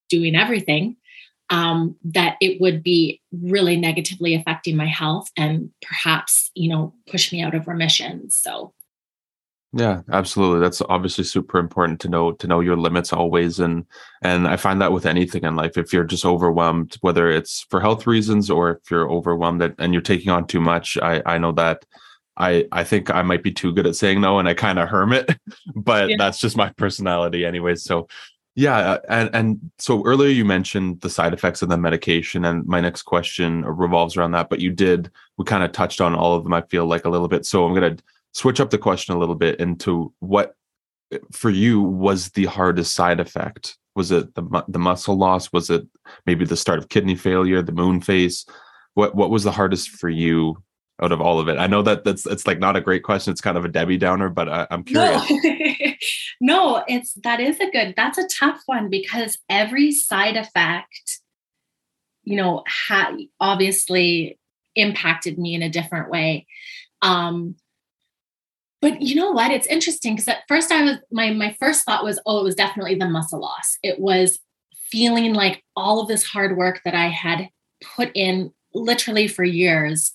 [0.08, 0.96] doing everything
[1.50, 7.32] um, that it would be really negatively affecting my health and perhaps you know push
[7.32, 8.30] me out of remission.
[8.30, 8.72] So
[9.72, 13.86] yeah absolutely that's obviously super important to know to know your limits always and
[14.22, 17.80] and i find that with anything in life if you're just overwhelmed whether it's for
[17.80, 21.52] health reasons or if you're overwhelmed and you're taking on too much i i know
[21.52, 21.84] that
[22.36, 24.88] I, I think I might be too good at saying no and I kind of
[24.88, 25.30] hermit,
[25.74, 26.16] but yeah.
[26.16, 27.74] that's just my personality anyway.
[27.74, 28.08] So
[28.56, 32.66] yeah, uh, and and so earlier you mentioned the side effects of the medication, and
[32.66, 34.50] my next question revolves around that.
[34.50, 36.52] But you did we kind of touched on all of them.
[36.52, 37.46] I feel like a little bit.
[37.46, 37.96] So I'm gonna
[38.32, 40.54] switch up the question a little bit into what
[41.32, 43.76] for you was the hardest side effect.
[43.96, 45.52] Was it the the muscle loss?
[45.52, 45.86] Was it
[46.26, 48.46] maybe the start of kidney failure, the moon face?
[48.94, 50.62] What what was the hardest for you
[51.02, 51.58] out of all of it?
[51.58, 53.32] I know that that's it's like not a great question.
[53.32, 55.28] It's kind of a Debbie Downer, but I, am curious.
[55.30, 55.94] No.
[56.40, 57.94] no, it's that is a good.
[57.96, 61.20] That's a tough one because every side effect,
[62.22, 64.38] you know, ha- obviously
[64.76, 66.46] impacted me in a different way.
[67.02, 67.56] Um,
[68.80, 69.50] but you know what?
[69.50, 72.54] It's interesting because at first I was my my first thought was, oh, it was
[72.54, 73.78] definitely the muscle loss.
[73.82, 74.38] It was
[74.90, 77.48] feeling like all of this hard work that I had
[77.96, 80.12] put in literally for years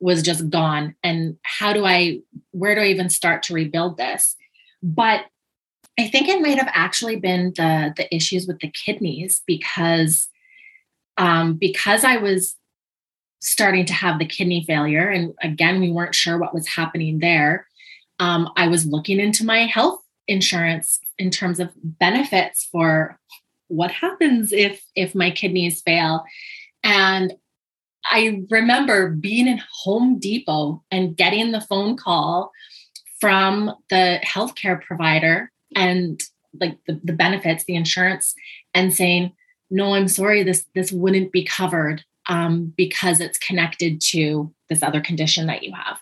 [0.00, 2.20] was just gone and how do i
[2.52, 4.36] where do i even start to rebuild this
[4.82, 5.24] but
[5.98, 10.28] i think it might have actually been the the issues with the kidneys because
[11.16, 12.54] um because i was
[13.40, 17.66] starting to have the kidney failure and again we weren't sure what was happening there
[18.18, 23.18] um, i was looking into my health insurance in terms of benefits for
[23.68, 26.24] what happens if if my kidneys fail
[26.82, 27.32] and
[28.10, 32.52] I remember being in Home Depot and getting the phone call
[33.20, 36.20] from the healthcare provider and
[36.58, 38.34] like the, the benefits, the insurance,
[38.74, 39.32] and saying,
[39.70, 45.00] no, I'm sorry, this this wouldn't be covered um, because it's connected to this other
[45.00, 45.98] condition that you have.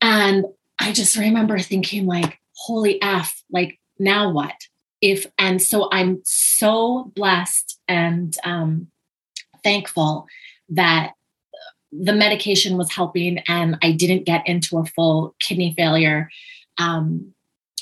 [0.00, 0.46] And
[0.78, 4.54] I just remember thinking, like, holy F, like, now what?
[5.00, 8.88] If and so I'm so blessed and um,
[9.62, 10.26] thankful
[10.70, 11.12] that
[11.92, 16.30] the medication was helping and I didn't get into a full kidney failure
[16.78, 17.34] um,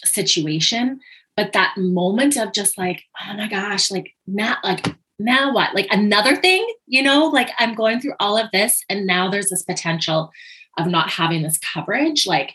[0.05, 1.01] situation.
[1.37, 4.87] But that moment of just like, oh my gosh, like now, like
[5.19, 5.75] now what?
[5.75, 9.51] Like another thing, you know, like I'm going through all of this and now there's
[9.51, 10.31] this potential
[10.79, 12.27] of not having this coverage.
[12.27, 12.55] Like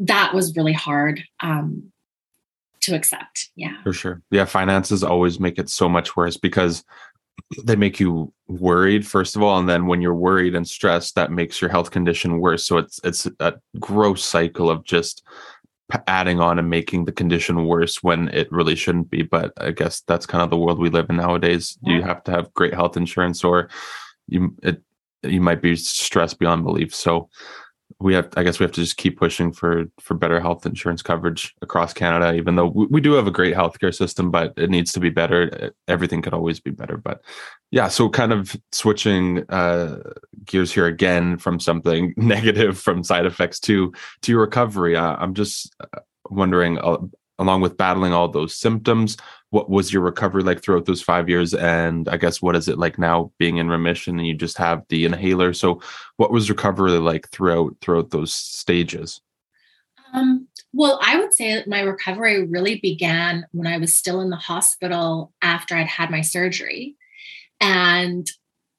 [0.00, 1.92] that was really hard um,
[2.80, 3.50] to accept.
[3.56, 3.82] Yeah.
[3.82, 4.22] For sure.
[4.30, 4.44] Yeah.
[4.44, 6.84] Finances always make it so much worse because
[7.64, 11.32] they make you worried first of all and then when you're worried and stressed that
[11.32, 15.22] makes your health condition worse so it's it's a gross cycle of just
[16.06, 20.02] adding on and making the condition worse when it really shouldn't be but i guess
[20.02, 21.94] that's kind of the world we live in nowadays yeah.
[21.94, 23.68] you have to have great health insurance or
[24.28, 24.82] you it
[25.22, 27.28] you might be stressed beyond belief so
[28.00, 31.02] we have i guess we have to just keep pushing for for better health insurance
[31.02, 34.70] coverage across canada even though we, we do have a great healthcare system but it
[34.70, 35.72] needs to be better.
[35.88, 36.96] Everything could always be better.
[36.96, 37.22] But
[37.70, 39.98] yeah so kind of switching uh
[40.44, 44.96] gears here again from something negative from side effects to to your recovery.
[44.96, 46.98] Uh, i'm just uh, wondering uh,
[47.38, 49.16] along with battling all those symptoms
[49.50, 51.54] what was your recovery like throughout those five years?
[51.54, 54.84] And i guess what is it like now being in remission and you just have
[54.88, 55.52] the inhaler?
[55.52, 55.80] So
[56.16, 59.20] what was recovery like throughout throughout those stages?
[60.12, 64.30] Um, well i would say that my recovery really began when i was still in
[64.30, 66.96] the hospital after i'd had my surgery.
[67.60, 68.28] And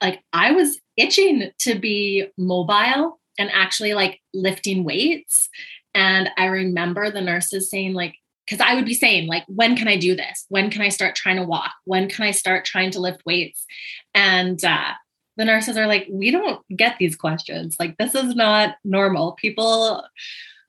[0.01, 5.49] like i was itching to be mobile and actually like lifting weights.
[5.93, 8.15] And i remember the nurses saying like
[8.51, 10.45] because I would be saying, like, when can I do this?
[10.49, 11.71] When can I start trying to walk?
[11.85, 13.65] When can I start trying to lift weights?
[14.13, 14.91] And uh,
[15.37, 17.77] the nurses are like, we don't get these questions.
[17.79, 19.31] Like, this is not normal.
[19.33, 20.03] People,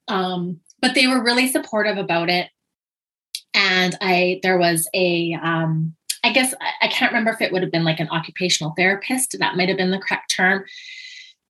[0.06, 2.50] um, but they were really supportive about it.
[3.52, 7.72] And I, there was a, um, I guess I can't remember if it would have
[7.72, 9.34] been like an occupational therapist.
[9.40, 10.64] That might have been the correct term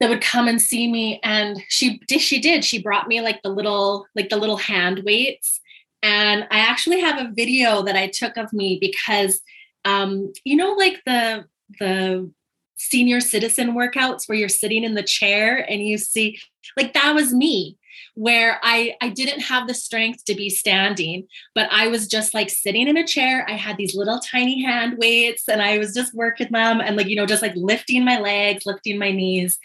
[0.01, 3.41] that would come and see me and she did she did she brought me like
[3.43, 5.61] the little like the little hand weights
[6.03, 9.41] and I actually have a video that I took of me because,
[9.85, 11.45] um, you know, like the
[11.79, 12.31] the
[12.77, 16.41] senior citizen workouts where you're sitting in the chair and you see,
[16.77, 17.79] like that was me
[18.15, 22.51] where I I didn't have the strength to be standing, but I was just like
[22.51, 23.47] sitting in a chair.
[23.49, 27.07] I had these little tiny hand weights and I was just working them and like
[27.07, 29.59] you know just like lifting my legs, lifting my knees,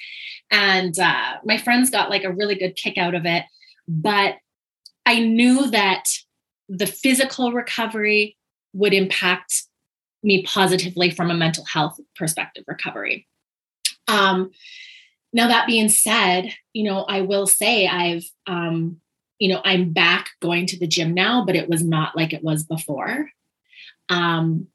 [0.52, 3.44] and uh, my friends got like a really good kick out of it.
[3.88, 4.36] But
[5.06, 6.04] I knew that
[6.70, 8.38] the physical recovery
[8.74, 9.64] would impact
[10.24, 13.28] me positively from a mental health perspective recovery.
[14.08, 14.52] Um,
[15.34, 19.00] now that being said, you know, I will say I've, um,
[19.40, 22.44] you know, I'm back going to the gym now, but it was not like it
[22.44, 23.30] was before.
[24.10, 24.68] Um,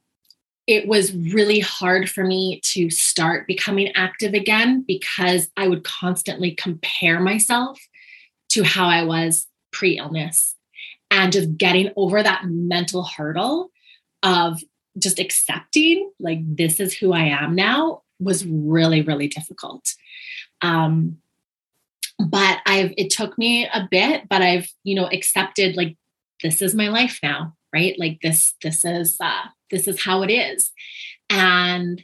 [0.67, 6.53] it was really hard for me to start becoming active again because I would constantly
[6.53, 7.81] compare myself
[8.51, 10.55] to how I was pre illness
[11.13, 13.71] and just getting over that mental hurdle
[14.23, 14.61] of
[14.99, 19.95] just accepting like this is who I am now was really really difficult.
[20.63, 21.19] Um,
[22.19, 25.97] but I've it took me a bit, but I've you know accepted like
[26.43, 27.95] this is my life now, right?
[27.99, 30.71] Like this this is uh, this is how it is,
[31.29, 32.03] and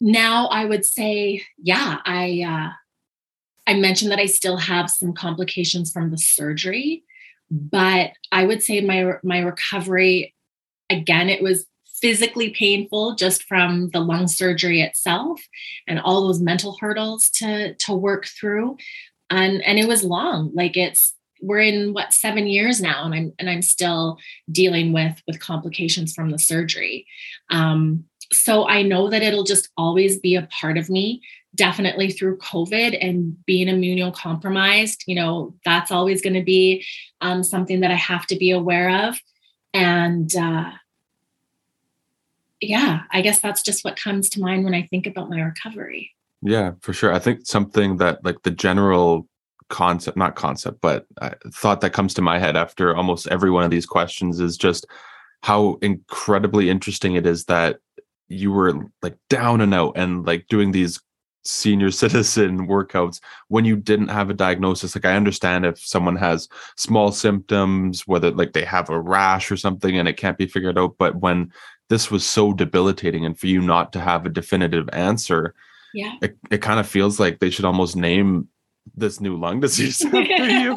[0.00, 2.42] now I would say yeah I.
[2.42, 2.72] Uh,
[3.68, 7.02] I mentioned that I still have some complications from the surgery
[7.50, 10.34] but I would say my my recovery
[10.90, 11.66] again it was
[12.00, 15.40] physically painful just from the lung surgery itself
[15.88, 18.76] and all those mental hurdles to to work through
[19.30, 23.32] and and it was long like it's we're in what 7 years now and I'm
[23.38, 24.18] and I'm still
[24.50, 27.06] dealing with with complications from the surgery
[27.50, 31.22] um so I know that it'll just always be a part of me.
[31.56, 36.84] Definitely through COVID and being immunocompromised, you know, that's always going to be
[37.20, 39.18] um, something that I have to be aware of.
[39.74, 40.70] And uh,
[42.60, 46.12] yeah, I guess that's just what comes to mind when I think about my recovery.
[46.42, 47.12] Yeah, for sure.
[47.12, 49.28] I think something that like the general
[49.68, 53.64] concept, not concept, but uh, thought that comes to my head after almost every one
[53.64, 54.86] of these questions is just
[55.42, 57.78] how incredibly interesting it is that
[58.28, 61.00] you were like down and out and like doing these
[61.46, 66.48] senior citizen workouts when you didn't have a diagnosis like i understand if someone has
[66.76, 70.78] small symptoms whether like they have a rash or something and it can't be figured
[70.78, 71.50] out but when
[71.88, 75.54] this was so debilitating and for you not to have a definitive answer
[75.94, 78.48] yeah it, it kind of feels like they should almost name
[78.94, 80.76] this new lung disease for you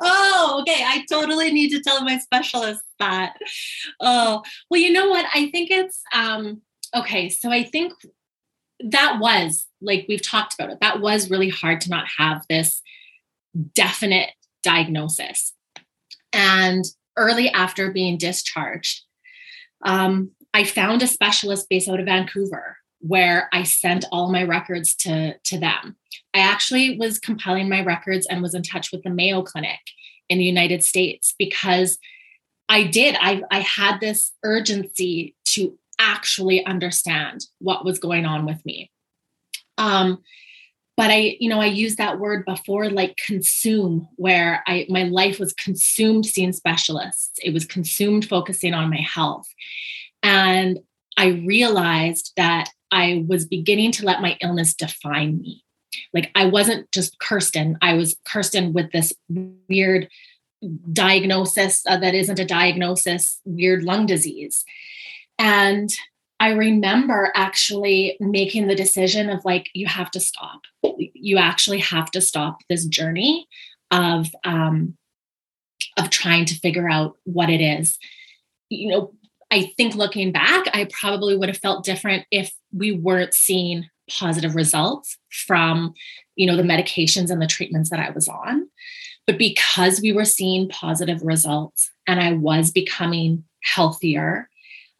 [0.00, 0.82] oh, okay.
[0.84, 3.36] I totally need to tell my specialist that.
[4.00, 5.26] Oh, well, you know what?
[5.34, 6.62] I think it's um
[6.94, 7.28] okay.
[7.28, 7.92] So I think
[8.84, 10.78] that was like we've talked about it.
[10.80, 12.82] That was really hard to not have this
[13.74, 14.30] definite
[14.62, 15.52] diagnosis.
[16.32, 16.84] And
[17.16, 19.02] early after being discharged,
[19.84, 24.94] um, I found a specialist based out of Vancouver where I sent all my records
[24.96, 25.96] to, to them.
[26.34, 29.80] I actually was compiling my records and was in touch with the Mayo Clinic
[30.28, 31.98] in the United States because
[32.68, 33.16] I did.
[33.20, 38.90] I, I had this urgency to actually understand what was going on with me.
[39.78, 40.22] Um,
[40.96, 45.38] but I, you know, I used that word before, like consume, where I my life
[45.38, 47.32] was consumed seeing specialists.
[47.42, 49.48] It was consumed focusing on my health.
[50.22, 50.80] And
[51.16, 55.64] I realized that I was beginning to let my illness define me.
[56.12, 59.12] Like I wasn't just Kirsten, I was Kirsten with this
[59.68, 60.08] weird
[60.92, 64.64] diagnosis uh, that isn't a diagnosis, weird lung disease.
[65.42, 65.90] And
[66.38, 70.60] I remember actually making the decision of like, you have to stop.
[70.96, 73.48] You actually have to stop this journey
[73.90, 74.96] of um,
[75.98, 77.98] of trying to figure out what it is.
[78.70, 79.14] You know,
[79.50, 84.54] I think looking back, I probably would have felt different if we weren't seeing positive
[84.54, 85.92] results from,
[86.36, 88.68] you know, the medications and the treatments that I was on.
[89.26, 94.48] But because we were seeing positive results and I was becoming healthier,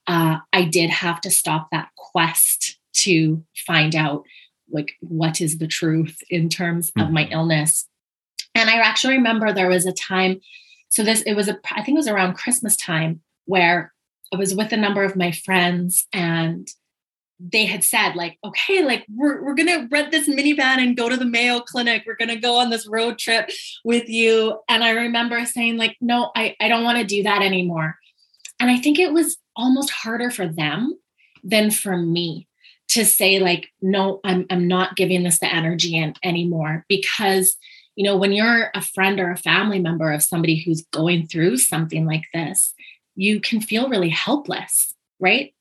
[0.06, 4.24] uh, I did have to stop that quest to find out
[4.70, 7.06] like what is the truth in terms mm-hmm.
[7.06, 7.32] of my mm-hmm.
[7.32, 7.88] illness.
[8.54, 10.40] And I actually remember there was a time,
[10.88, 13.92] so this it was a I think it was around Christmas time where
[14.32, 16.68] I was with a number of my friends and
[17.50, 21.16] they had said like okay like we're, we're gonna rent this minivan and go to
[21.16, 23.50] the mayo clinic we're gonna go on this road trip
[23.84, 27.42] with you and i remember saying like no i, I don't want to do that
[27.42, 27.96] anymore
[28.60, 30.98] and i think it was almost harder for them
[31.42, 32.48] than for me
[32.88, 37.56] to say like no i'm, I'm not giving this the energy in anymore because
[37.96, 41.56] you know when you're a friend or a family member of somebody who's going through
[41.58, 42.74] something like this
[43.14, 45.54] you can feel really helpless, right?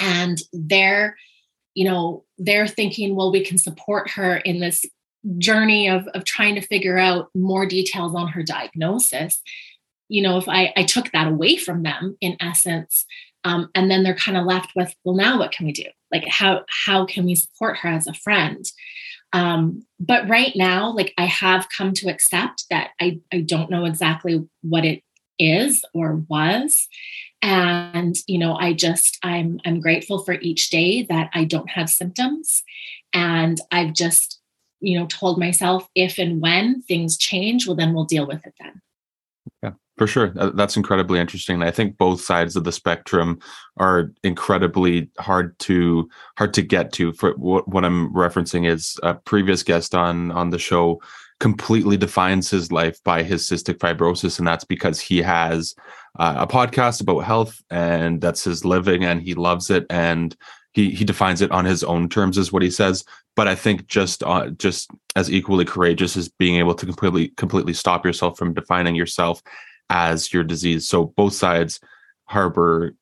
[0.00, 1.16] And they're,
[1.74, 4.84] you know, they're thinking, well, we can support her in this
[5.38, 9.40] journey of, of trying to figure out more details on her diagnosis.
[10.08, 13.06] You know, if I, I took that away from them, in essence,
[13.44, 15.86] um, and then they're kind of left with, well, now what can we do?
[16.12, 18.64] Like, how how can we support her as a friend?
[19.32, 23.84] Um, but right now, like I have come to accept that I I don't know
[23.84, 25.02] exactly what it
[25.38, 26.88] is or was
[27.42, 31.90] and you know i just i'm i'm grateful for each day that i don't have
[31.90, 32.62] symptoms
[33.12, 34.40] and i've just
[34.80, 38.54] you know told myself if and when things change well then we'll deal with it
[38.58, 38.80] then
[39.96, 40.28] for sure.
[40.28, 43.38] That's incredibly interesting i think both sides of the spectrum
[43.76, 47.12] are incredibly hard to hard to get to.
[47.12, 51.00] For what, what i'm referencing is a previous guest on on the show
[51.40, 55.74] completely defines his life by his cystic fibrosis and that's because he has
[56.18, 60.36] uh, a podcast about health and that's his living and he loves it and
[60.72, 63.04] he he defines it on his own terms is what he says.
[63.36, 67.72] But i think just uh, just as equally courageous as being able to completely completely
[67.72, 69.42] stop yourself from defining yourself
[69.94, 71.80] as your disease so both sides
[72.24, 72.94] harbor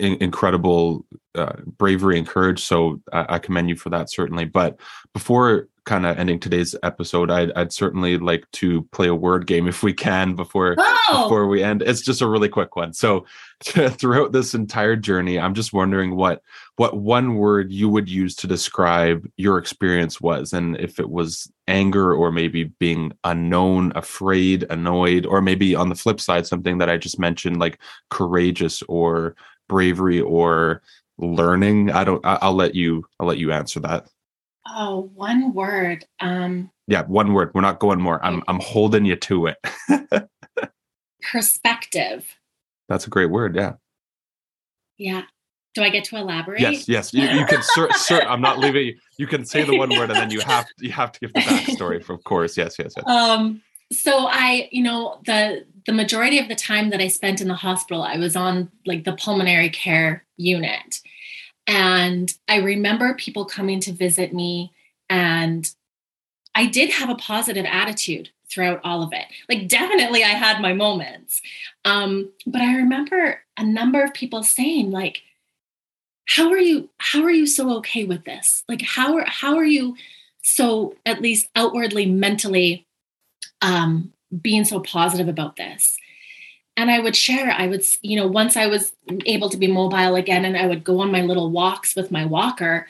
[0.00, 1.04] in- incredible
[1.34, 4.80] uh, bravery and courage so I-, I commend you for that certainly but
[5.12, 9.68] before kind of ending today's episode, I'd, I'd certainly like to play a word game
[9.68, 11.22] if we can before oh!
[11.22, 11.82] before we end.
[11.82, 12.92] It's just a really quick one.
[12.92, 13.26] So
[13.62, 16.42] throughout this entire journey, I'm just wondering what
[16.76, 21.50] what one word you would use to describe your experience was, and if it was
[21.68, 26.90] anger or maybe being unknown, afraid, annoyed, or maybe on the flip side, something that
[26.90, 27.78] I just mentioned like
[28.10, 29.36] courageous or
[29.68, 30.82] bravery or
[31.18, 31.90] learning?
[31.90, 32.24] I don't.
[32.24, 33.04] I, will let you.
[33.20, 34.08] I'll let you answer that.
[34.66, 36.04] Oh, one word.
[36.20, 37.52] Um, yeah, one word.
[37.54, 38.24] We're not going more.
[38.24, 39.58] I'm I'm holding you to it.
[41.22, 42.38] perspective.
[42.88, 43.56] That's a great word.
[43.56, 43.74] Yeah.
[44.98, 45.22] Yeah.
[45.74, 46.60] Do I get to elaborate?
[46.60, 47.12] Yes, yes.
[47.12, 47.60] You, you can.
[47.62, 48.98] Sir, sir, I'm not leaving you.
[49.18, 51.40] You can say the one word, and then you have you have to give the
[51.40, 52.08] backstory.
[52.08, 52.56] Of course.
[52.56, 53.06] Yes, yes, yes.
[53.06, 53.60] Um.
[53.92, 57.54] So I, you know, the the majority of the time that I spent in the
[57.54, 61.00] hospital, I was on like the pulmonary care unit,
[61.66, 64.72] and I remember people coming to visit me,
[65.10, 65.68] and
[66.54, 69.24] I did have a positive attitude throughout all of it.
[69.48, 71.42] Like, definitely, I had my moments.
[71.84, 75.22] Um, but I remember a number of people saying, like,
[76.26, 78.64] how are you how are you so okay with this?
[78.68, 79.96] Like how are how are you
[80.42, 82.86] so at least outwardly mentally
[83.62, 84.12] um
[84.42, 85.96] being so positive about this?
[86.76, 88.92] And i would share i would you know once i was
[89.26, 92.24] able to be mobile again and i would go on my little walks with my
[92.24, 92.88] walker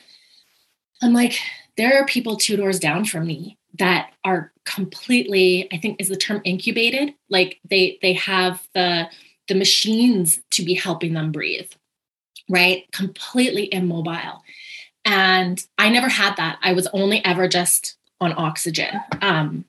[1.02, 1.38] i'm like
[1.76, 6.16] there are people two doors down from me that are completely i think is the
[6.16, 7.14] term incubated.
[7.28, 9.08] Like they they have the
[9.48, 11.70] the machines to be helping them breathe
[12.48, 12.90] right?
[12.92, 14.42] Completely immobile.
[15.04, 16.58] And i never had that.
[16.62, 19.00] I was only ever just on oxygen.
[19.20, 19.64] Um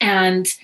[0.00, 0.54] and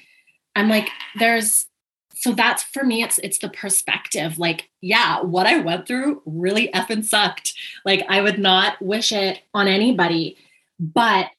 [0.56, 1.66] i'm like there's
[2.14, 6.68] so that's for me it's it's the perspective like yeah what i went through really
[6.68, 7.52] effing sucked.
[7.84, 10.36] Like i would not wish it on anybody.
[10.80, 11.30] But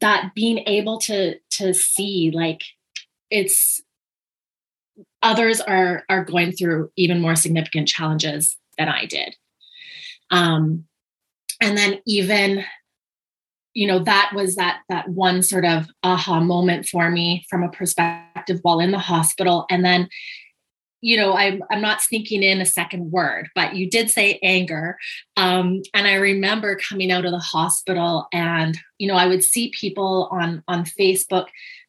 [0.00, 2.62] that being able to to see like
[3.30, 3.80] it's
[5.22, 9.36] others are are going through even more significant challenges than I did.
[10.32, 10.84] Um,
[11.60, 12.64] and then even
[13.74, 17.70] you know that was that that one sort of aha moment for me from a
[17.70, 19.66] perspective while in the hospital.
[19.70, 20.08] And then
[21.04, 24.96] you know i'm i'm not sneaking in a second word but you did say anger.
[25.36, 29.72] Um, and i remember coming out of the hospital and you know i would see
[29.78, 31.48] people on on facebook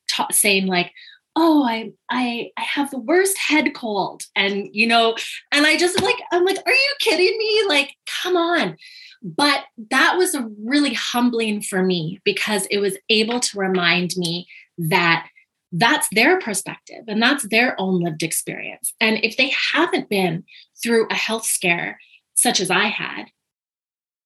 [0.10, 0.91] ta- saying like
[1.36, 5.16] oh i i i have the worst head cold and you know
[5.52, 8.76] and i just like i'm like are you kidding me like come on
[9.24, 14.46] but that was really humbling for me because it was able to remind me
[14.78, 15.28] that
[15.74, 18.94] that's their perspective and that's their own lived experience.
[19.02, 20.44] And if they haven't been
[20.82, 22.00] through a health scare
[22.36, 23.26] such as I had,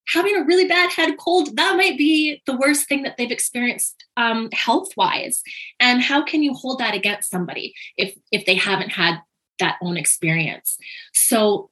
[0.08, 4.04] having a really bad head cold, that might be the worst thing that they've experienced
[4.16, 5.42] um, health wise.
[5.80, 9.20] And how can you hold that against somebody if if they haven't had
[9.58, 10.76] that own experience?
[11.12, 11.70] So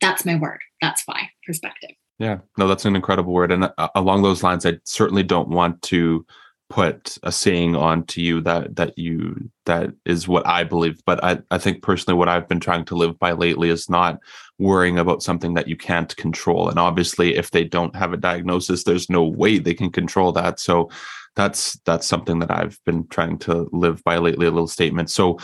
[0.00, 0.60] that's my word.
[0.80, 1.90] That's why perspective.
[2.18, 3.50] Yeah, no, that's an incredible word.
[3.50, 6.24] And uh, along those lines, I certainly don't want to
[6.72, 11.02] put a saying onto you that that you that is what I believe.
[11.04, 14.18] But I, I think personally what I've been trying to live by lately is not
[14.58, 16.70] worrying about something that you can't control.
[16.70, 20.58] And obviously if they don't have a diagnosis, there's no way they can control that.
[20.60, 20.88] So
[21.36, 25.10] that's that's something that I've been trying to live by lately, a little statement.
[25.10, 25.38] So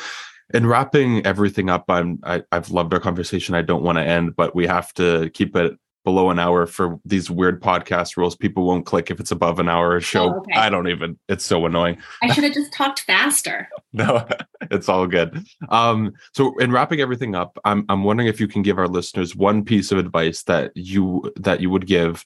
[0.54, 3.54] in wrapping everything up, I'm I, I've loved our conversation.
[3.54, 6.98] I don't want to end, but we have to keep it below an hour for
[7.04, 8.36] these weird podcast rules.
[8.36, 10.34] People won't click if it's above an hour a show.
[10.34, 10.58] Oh, okay.
[10.58, 11.18] I don't even.
[11.28, 11.98] It's so annoying.
[12.22, 13.68] I should have just talked faster.
[13.92, 14.26] no,
[14.70, 15.44] it's all good.
[15.68, 19.36] Um, so in wrapping everything up, I'm I'm wondering if you can give our listeners
[19.36, 22.24] one piece of advice that you that you would give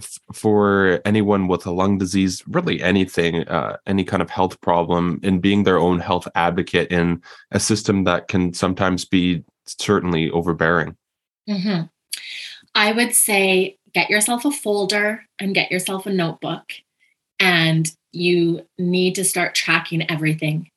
[0.00, 5.20] f- for anyone with a lung disease, really anything, uh, any kind of health problem,
[5.22, 10.96] in being their own health advocate in a system that can sometimes be certainly overbearing.
[11.48, 11.84] Mm-hmm.
[12.74, 16.72] I would say get yourself a folder and get yourself a notebook,
[17.38, 20.70] and you need to start tracking everything.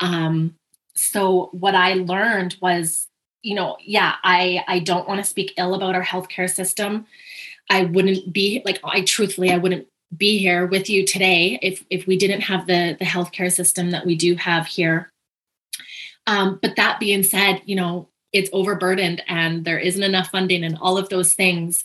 [0.00, 0.54] Um,
[0.94, 3.06] so what I learned was,
[3.42, 7.06] you know, yeah, I I don't want to speak ill about our healthcare system.
[7.70, 9.86] I wouldn't be like I truthfully I wouldn't
[10.16, 14.04] be here with you today if if we didn't have the the healthcare system that
[14.04, 15.10] we do have here.
[16.26, 20.78] Um, but that being said, you know, it's overburdened and there isn't enough funding and
[20.80, 21.84] all of those things.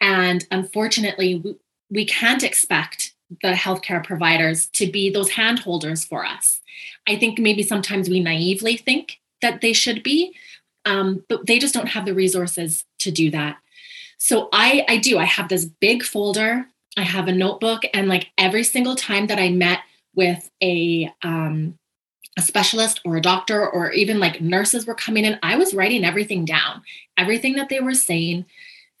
[0.00, 1.56] And unfortunately, we,
[1.90, 6.60] we can't expect the healthcare providers to be those handholders for us.
[7.06, 10.34] I think maybe sometimes we naively think that they should be,
[10.84, 13.58] um, but they just don't have the resources to do that.
[14.18, 15.18] So I, I do.
[15.18, 16.66] I have this big folder.
[16.96, 19.80] I have a notebook, and like every single time that I met
[20.16, 21.78] with a um,
[22.38, 26.04] a specialist or a doctor or even like nurses were coming in, I was writing
[26.04, 26.82] everything down,
[27.16, 28.46] everything that they were saying,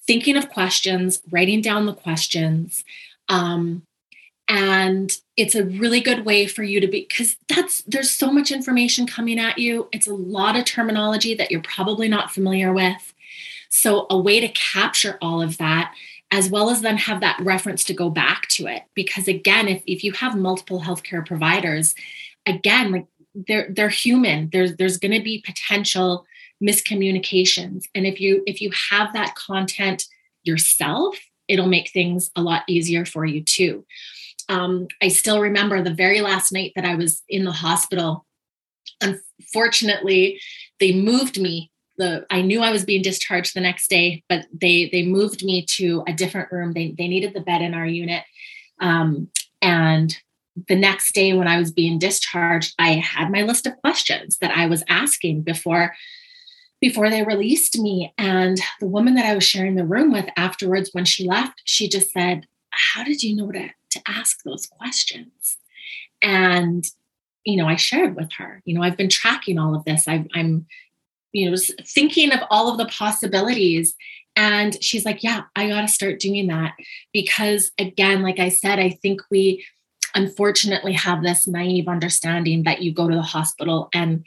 [0.06, 2.84] thinking of questions, writing down the questions.
[3.28, 3.82] Um,
[4.48, 8.50] and it's a really good way for you to be because that's there's so much
[8.50, 13.12] information coming at you it's a lot of terminology that you're probably not familiar with
[13.70, 15.94] So, a way to capture all of that,
[16.30, 18.84] as well as then have that reference to go back to it.
[18.94, 21.94] Because again, if, if you have multiple healthcare providers,
[22.46, 23.06] again, like
[23.46, 24.48] they're they're human.
[24.52, 26.26] There's there's going to be potential
[26.62, 30.04] miscommunications, and if you if you have that content
[30.42, 33.84] yourself, it'll make things a lot easier for you too.
[34.48, 38.24] Um, I still remember the very last night that I was in the hospital.
[39.00, 40.40] Unfortunately,
[40.80, 41.70] they moved me.
[41.98, 45.64] The I knew I was being discharged the next day, but they they moved me
[45.76, 46.72] to a different room.
[46.72, 48.24] They they needed the bed in our unit,
[48.80, 49.28] um,
[49.60, 50.16] and
[50.66, 54.56] the next day when I was being discharged, I had my list of questions that
[54.56, 55.94] I was asking before
[56.80, 58.12] before they released me.
[58.18, 61.88] And the woman that I was sharing the room with afterwards, when she left, she
[61.88, 65.56] just said, How did you know to, to ask those questions?
[66.22, 66.84] And,
[67.44, 70.08] you know, I shared with her, you know, I've been tracking all of this.
[70.08, 70.66] i I'm,
[71.32, 73.94] you know, thinking of all of the possibilities.
[74.36, 76.74] And she's like, Yeah, I got to start doing that.
[77.12, 79.64] Because again, like I said, I think we
[80.14, 84.24] unfortunately have this naive understanding that you go to the hospital and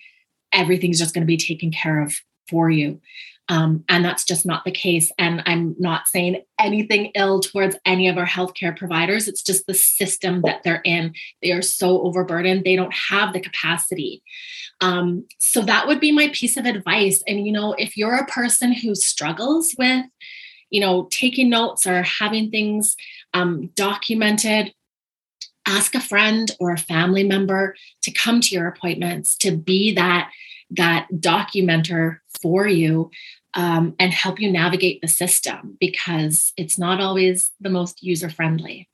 [0.54, 2.14] everything's just going to be taken care of
[2.50, 3.00] for you.
[3.50, 5.12] Um, and that's just not the case.
[5.18, 9.28] And I'm not saying anything ill towards any of our healthcare providers.
[9.28, 11.14] It's just the system that they're in.
[11.42, 14.24] They are so overburdened, they don't have the capacity.
[14.80, 17.24] Um, so that would be my piece of advice.
[17.28, 20.06] And, you know, if you're a person who struggles with,
[20.70, 22.96] you know, taking notes or having things
[23.34, 24.74] um, documented,
[25.66, 30.32] ask a friend or a family member to come to your appointments to be that
[30.72, 33.12] that documenter for you
[33.54, 38.88] um, and help you navigate the system because it's not always the most user friendly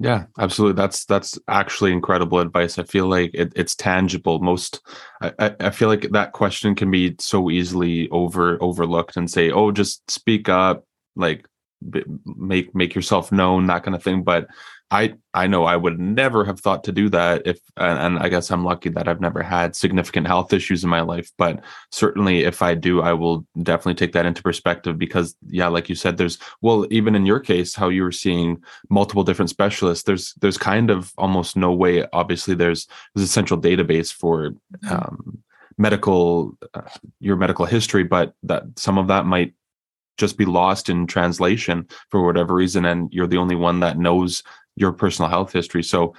[0.00, 0.76] yeah absolutely.
[0.80, 2.78] That's that's actually incredible advice.
[2.78, 4.40] I feel like it, it's tangible.
[4.40, 4.80] Most
[5.22, 9.70] I, I feel like that question can be so easily over overlooked and say oh
[9.70, 10.84] just speak up.
[11.14, 11.46] Like
[12.24, 14.46] make make yourself known that kind of thing but
[14.90, 18.50] I I know I would never have thought to do that if and I guess
[18.50, 22.62] I'm lucky that I've never had significant health issues in my life but certainly if
[22.62, 26.38] I do I will definitely take that into perspective because yeah like you said there's
[26.60, 30.90] well even in your case how you were seeing multiple different specialists there's there's kind
[30.90, 34.92] of almost no way obviously there's there's a central database for mm-hmm.
[34.92, 35.42] um,
[35.76, 36.82] medical uh,
[37.20, 39.54] your medical history but that some of that might
[40.16, 44.42] just be lost in translation for whatever reason and you're the only one that knows
[44.76, 45.82] your personal health history.
[45.82, 46.14] So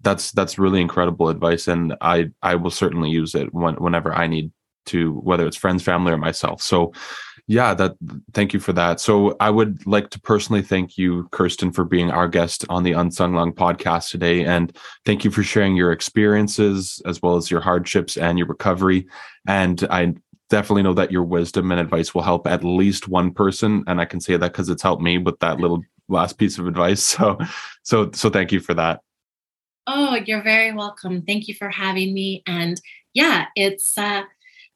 [0.00, 4.26] that's that's really incredible advice, and I I will certainly use it when, whenever I
[4.26, 4.52] need
[4.86, 6.62] to, whether it's friends, family, or myself.
[6.62, 6.92] So
[7.46, 7.94] yeah, that
[8.32, 9.00] thank you for that.
[9.00, 12.92] So I would like to personally thank you, Kirsten, for being our guest on the
[12.92, 17.60] Unsung Lung podcast today, and thank you for sharing your experiences as well as your
[17.60, 19.06] hardships and your recovery.
[19.46, 20.14] And I
[20.50, 24.04] definitely know that your wisdom and advice will help at least one person, and I
[24.04, 27.16] can say that because it's helped me with that little last piece of advice.
[27.18, 27.38] So,
[27.82, 29.00] so, so thank you for that.
[29.86, 31.22] Oh, you're very welcome.
[31.22, 32.42] Thank you for having me.
[32.46, 32.80] And
[33.12, 34.22] yeah, it's, uh,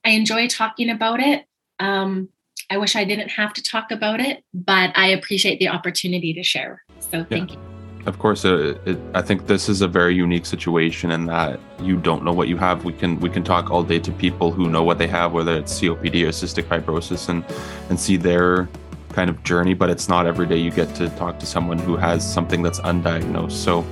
[0.05, 1.47] I enjoy talking about it.
[1.81, 2.29] Um,
[2.71, 6.43] I wish I didn't have to talk about it, but I appreciate the opportunity to
[6.43, 6.83] share.
[7.01, 7.57] So thank yeah.
[7.57, 7.78] you.
[8.07, 11.97] Of course, uh, it, I think this is a very unique situation in that you
[11.97, 12.85] don't know what you have.
[12.85, 15.57] We can we can talk all day to people who know what they have, whether
[15.57, 17.45] it's COPD or cystic fibrosis, and
[17.91, 18.69] and see their
[19.13, 21.97] kind of journey, but it's not every day you get to talk to someone who
[21.97, 23.53] has something that's undiagnosed.
[23.53, 23.85] So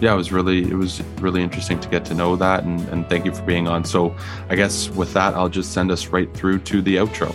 [0.00, 3.08] yeah, it was really it was really interesting to get to know that and, and
[3.08, 3.84] thank you for being on.
[3.84, 4.14] So
[4.48, 7.32] I guess with that I'll just send us right through to the outro.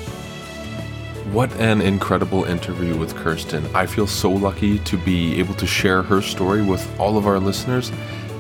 [1.32, 3.68] What an incredible interview with Kirsten.
[3.76, 7.38] I feel so lucky to be able to share her story with all of our
[7.38, 7.92] listeners,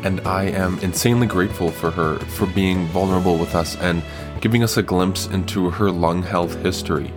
[0.03, 4.01] and I am insanely grateful for her for being vulnerable with us and
[4.39, 7.11] giving us a glimpse into her lung health history.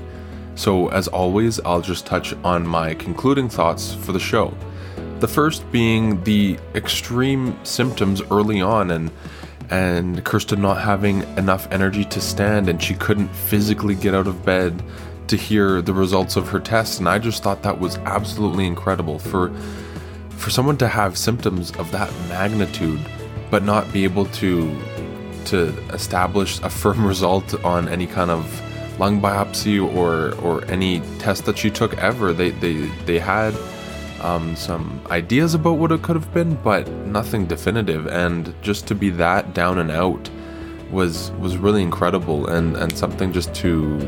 [0.57, 4.53] So, as always, I'll just touch on my concluding thoughts for the show.
[5.21, 9.09] The first being the extreme symptoms early on and
[9.71, 14.45] and Kirsten not having enough energy to stand and she couldn't physically get out of
[14.45, 14.83] bed
[15.31, 19.19] to hear the results of her test and I just thought that was absolutely incredible
[19.19, 19.51] for
[20.31, 23.01] for someone to have symptoms of that magnitude
[23.51, 24.77] but not be able to
[25.47, 28.45] to establish a firm result on any kind of
[28.99, 32.33] lung biopsy or or any test that she took ever.
[32.33, 32.77] They they
[33.07, 33.55] they had
[34.21, 38.07] um, some ideas about what it could have been, but nothing definitive.
[38.07, 40.31] And just to be that down and out
[40.91, 43.99] was was really incredible and and something just to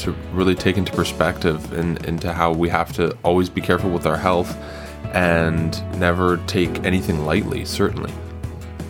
[0.00, 4.06] to really take into perspective and into how we have to always be careful with
[4.06, 4.56] our health
[5.14, 8.12] and never take anything lightly certainly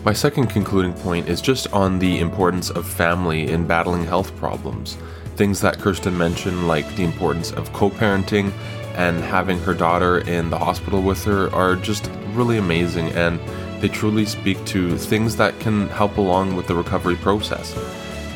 [0.03, 4.97] my second concluding point is just on the importance of family in battling health problems
[5.41, 8.51] things that Kirsten mentioned, like the importance of co parenting
[8.95, 13.09] and having her daughter in the hospital with her, are just really amazing.
[13.13, 13.39] And
[13.81, 17.75] they truly speak to things that can help along with the recovery process.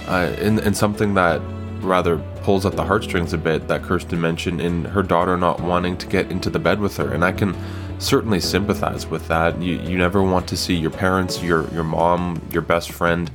[0.08, 1.42] Uh, and, and something that
[1.82, 5.98] rather pulls at the heartstrings a bit that Kirsten mentioned in her daughter not wanting
[5.98, 7.12] to get into the bed with her.
[7.12, 7.58] And I can
[7.98, 9.60] certainly sympathize with that.
[9.60, 13.32] You, you never want to see your parents, your, your mom, your best friend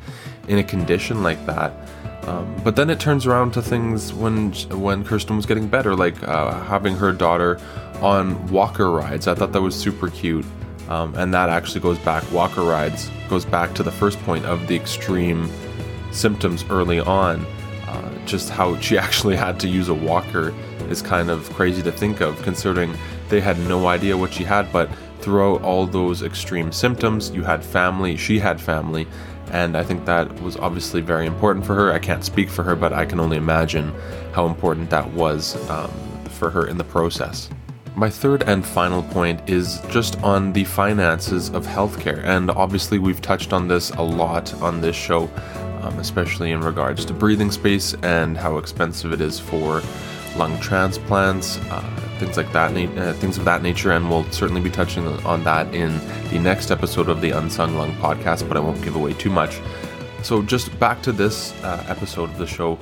[0.47, 1.73] in a condition like that.
[2.29, 4.53] Um, but then it turns around to things when
[4.87, 7.59] when Kirsten was getting better, like uh, having her daughter
[8.01, 9.27] on walker rides.
[9.27, 10.45] I thought that was super cute,
[10.89, 12.23] um, and that actually goes back.
[12.31, 15.51] Walker rides goes back to the first point of the extreme
[16.13, 17.45] symptoms early on.
[18.27, 20.55] Just how she actually had to use a walker
[20.89, 22.95] is kind of crazy to think of, considering
[23.29, 24.73] they had no idea what she had.
[24.73, 24.91] But
[25.21, 29.07] throughout all those extreme symptoms, you had family, she had family,
[29.53, 31.93] and I think that was obviously very important for her.
[31.93, 33.93] I can't speak for her, but I can only imagine
[34.33, 35.91] how important that was um,
[36.31, 37.51] for her in the process.
[37.97, 43.21] My third and final point is just on the finances of healthcare, and obviously, we've
[43.21, 45.29] touched on this a lot on this show,
[45.83, 49.83] um, especially in regards to breathing space and how expensive it is for
[50.37, 51.59] lung transplants.
[51.71, 51.81] Uh,
[52.19, 55.75] things like that, uh, things of that nature, and we'll certainly be touching on that
[55.75, 55.99] in
[56.31, 58.47] the next episode of the Unsung Lung podcast.
[58.47, 59.61] But I won't give away too much.
[60.23, 62.79] So just back to this uh, episode of the show.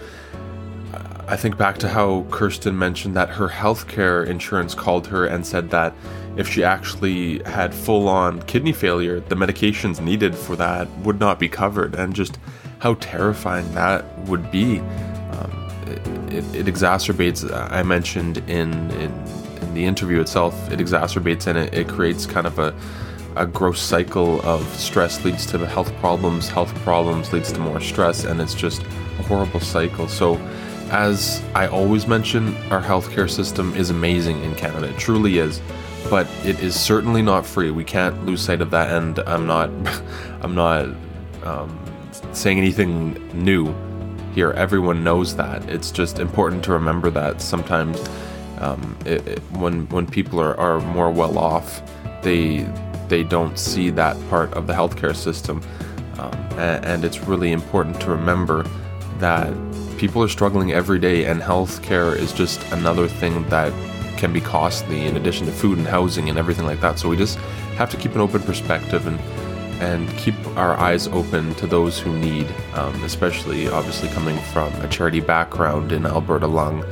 [1.28, 5.68] I think back to how Kirsten mentioned that her healthcare insurance called her and said
[5.70, 5.92] that
[6.38, 11.38] if she actually had full on kidney failure, the medications needed for that would not
[11.38, 12.38] be covered, and just
[12.79, 14.81] how terrifying that would be
[16.31, 17.49] it, it exacerbates.
[17.72, 19.12] I mentioned in, in,
[19.61, 22.74] in the interview itself, it exacerbates and it, it creates kind of a
[23.37, 28.24] a gross cycle of stress leads to health problems, health problems leads to more stress,
[28.24, 30.09] and it's just a horrible cycle.
[30.09, 30.37] So,
[30.91, 34.89] as I always mention, our healthcare system is amazing in Canada.
[34.89, 35.61] It truly is,
[36.11, 37.70] but it is certainly not free.
[37.70, 39.70] We can't lose sight of that, and I'm not,
[40.41, 40.87] I'm not
[41.45, 41.79] um,
[42.39, 43.74] saying anything new
[44.34, 44.53] here.
[44.53, 45.68] Everyone knows that.
[45.68, 48.09] It's just important to remember that sometimes
[48.59, 51.82] um, it, it, when when people are, are more well off,
[52.22, 52.66] they
[53.09, 55.62] they don't see that part of the healthcare system,
[56.18, 58.64] um, and, and it's really important to remember
[59.18, 59.53] that
[59.99, 63.72] people are struggling every day, and healthcare is just another thing that
[64.16, 66.99] can be costly in addition to food and housing and everything like that.
[66.99, 67.39] So we just
[67.78, 69.18] have to keep an open perspective and
[69.81, 74.89] and keep our eyes open to those who need, um, especially obviously coming from a
[74.89, 76.83] charity background in Alberta Lung,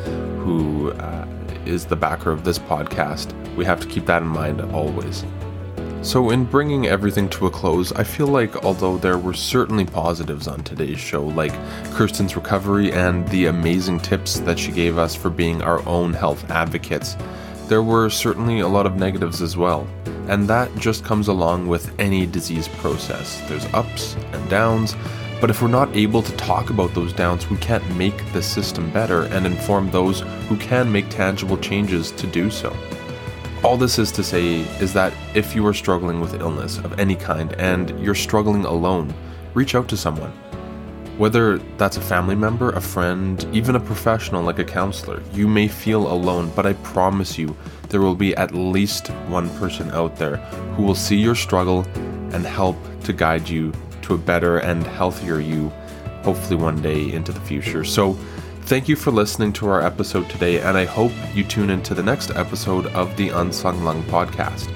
[0.40, 1.26] who uh,
[1.64, 3.32] is the backer of this podcast.
[3.56, 5.24] We have to keep that in mind always.
[6.02, 10.46] So, in bringing everything to a close, I feel like although there were certainly positives
[10.46, 11.52] on today's show, like
[11.94, 16.48] Kirsten's recovery and the amazing tips that she gave us for being our own health
[16.48, 17.16] advocates,
[17.66, 19.88] there were certainly a lot of negatives as well.
[20.28, 23.40] And that just comes along with any disease process.
[23.48, 24.96] There's ups and downs,
[25.40, 28.90] but if we're not able to talk about those downs, we can't make the system
[28.90, 32.74] better and inform those who can make tangible changes to do so.
[33.62, 37.16] All this is to say is that if you are struggling with illness of any
[37.16, 39.12] kind and you're struggling alone,
[39.54, 40.32] reach out to someone.
[41.16, 45.66] Whether that's a family member, a friend, even a professional like a counselor, you may
[45.66, 47.56] feel alone, but I promise you,
[47.88, 50.36] there will be at least one person out there
[50.76, 51.86] who will see your struggle
[52.32, 55.70] and help to guide you to a better and healthier you,
[56.22, 57.82] hopefully one day into the future.
[57.82, 58.12] So,
[58.62, 62.02] thank you for listening to our episode today, and I hope you tune into the
[62.02, 64.70] next episode of the Unsung Lung podcast.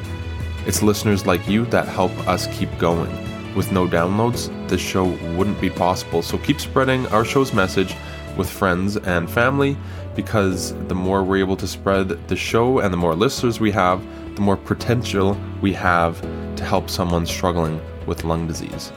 [0.67, 3.30] It's listeners like you that help us keep going.
[3.55, 6.23] With no downloads, this show wouldn't be possible.
[6.23, 7.95] So keep spreading our show's message
[8.37, 9.77] with friends and family
[10.15, 14.05] because the more we're able to spread the show and the more listeners we have,
[14.37, 16.21] the more potential we have
[16.57, 18.93] to help someone struggling with lung disease.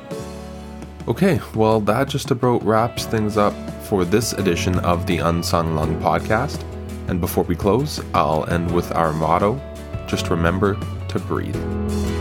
[1.07, 5.99] Okay, well, that just about wraps things up for this edition of the Unsung Lung
[5.99, 6.63] podcast.
[7.09, 9.59] And before we close, I'll end with our motto
[10.07, 10.77] just remember
[11.09, 12.12] to breathe.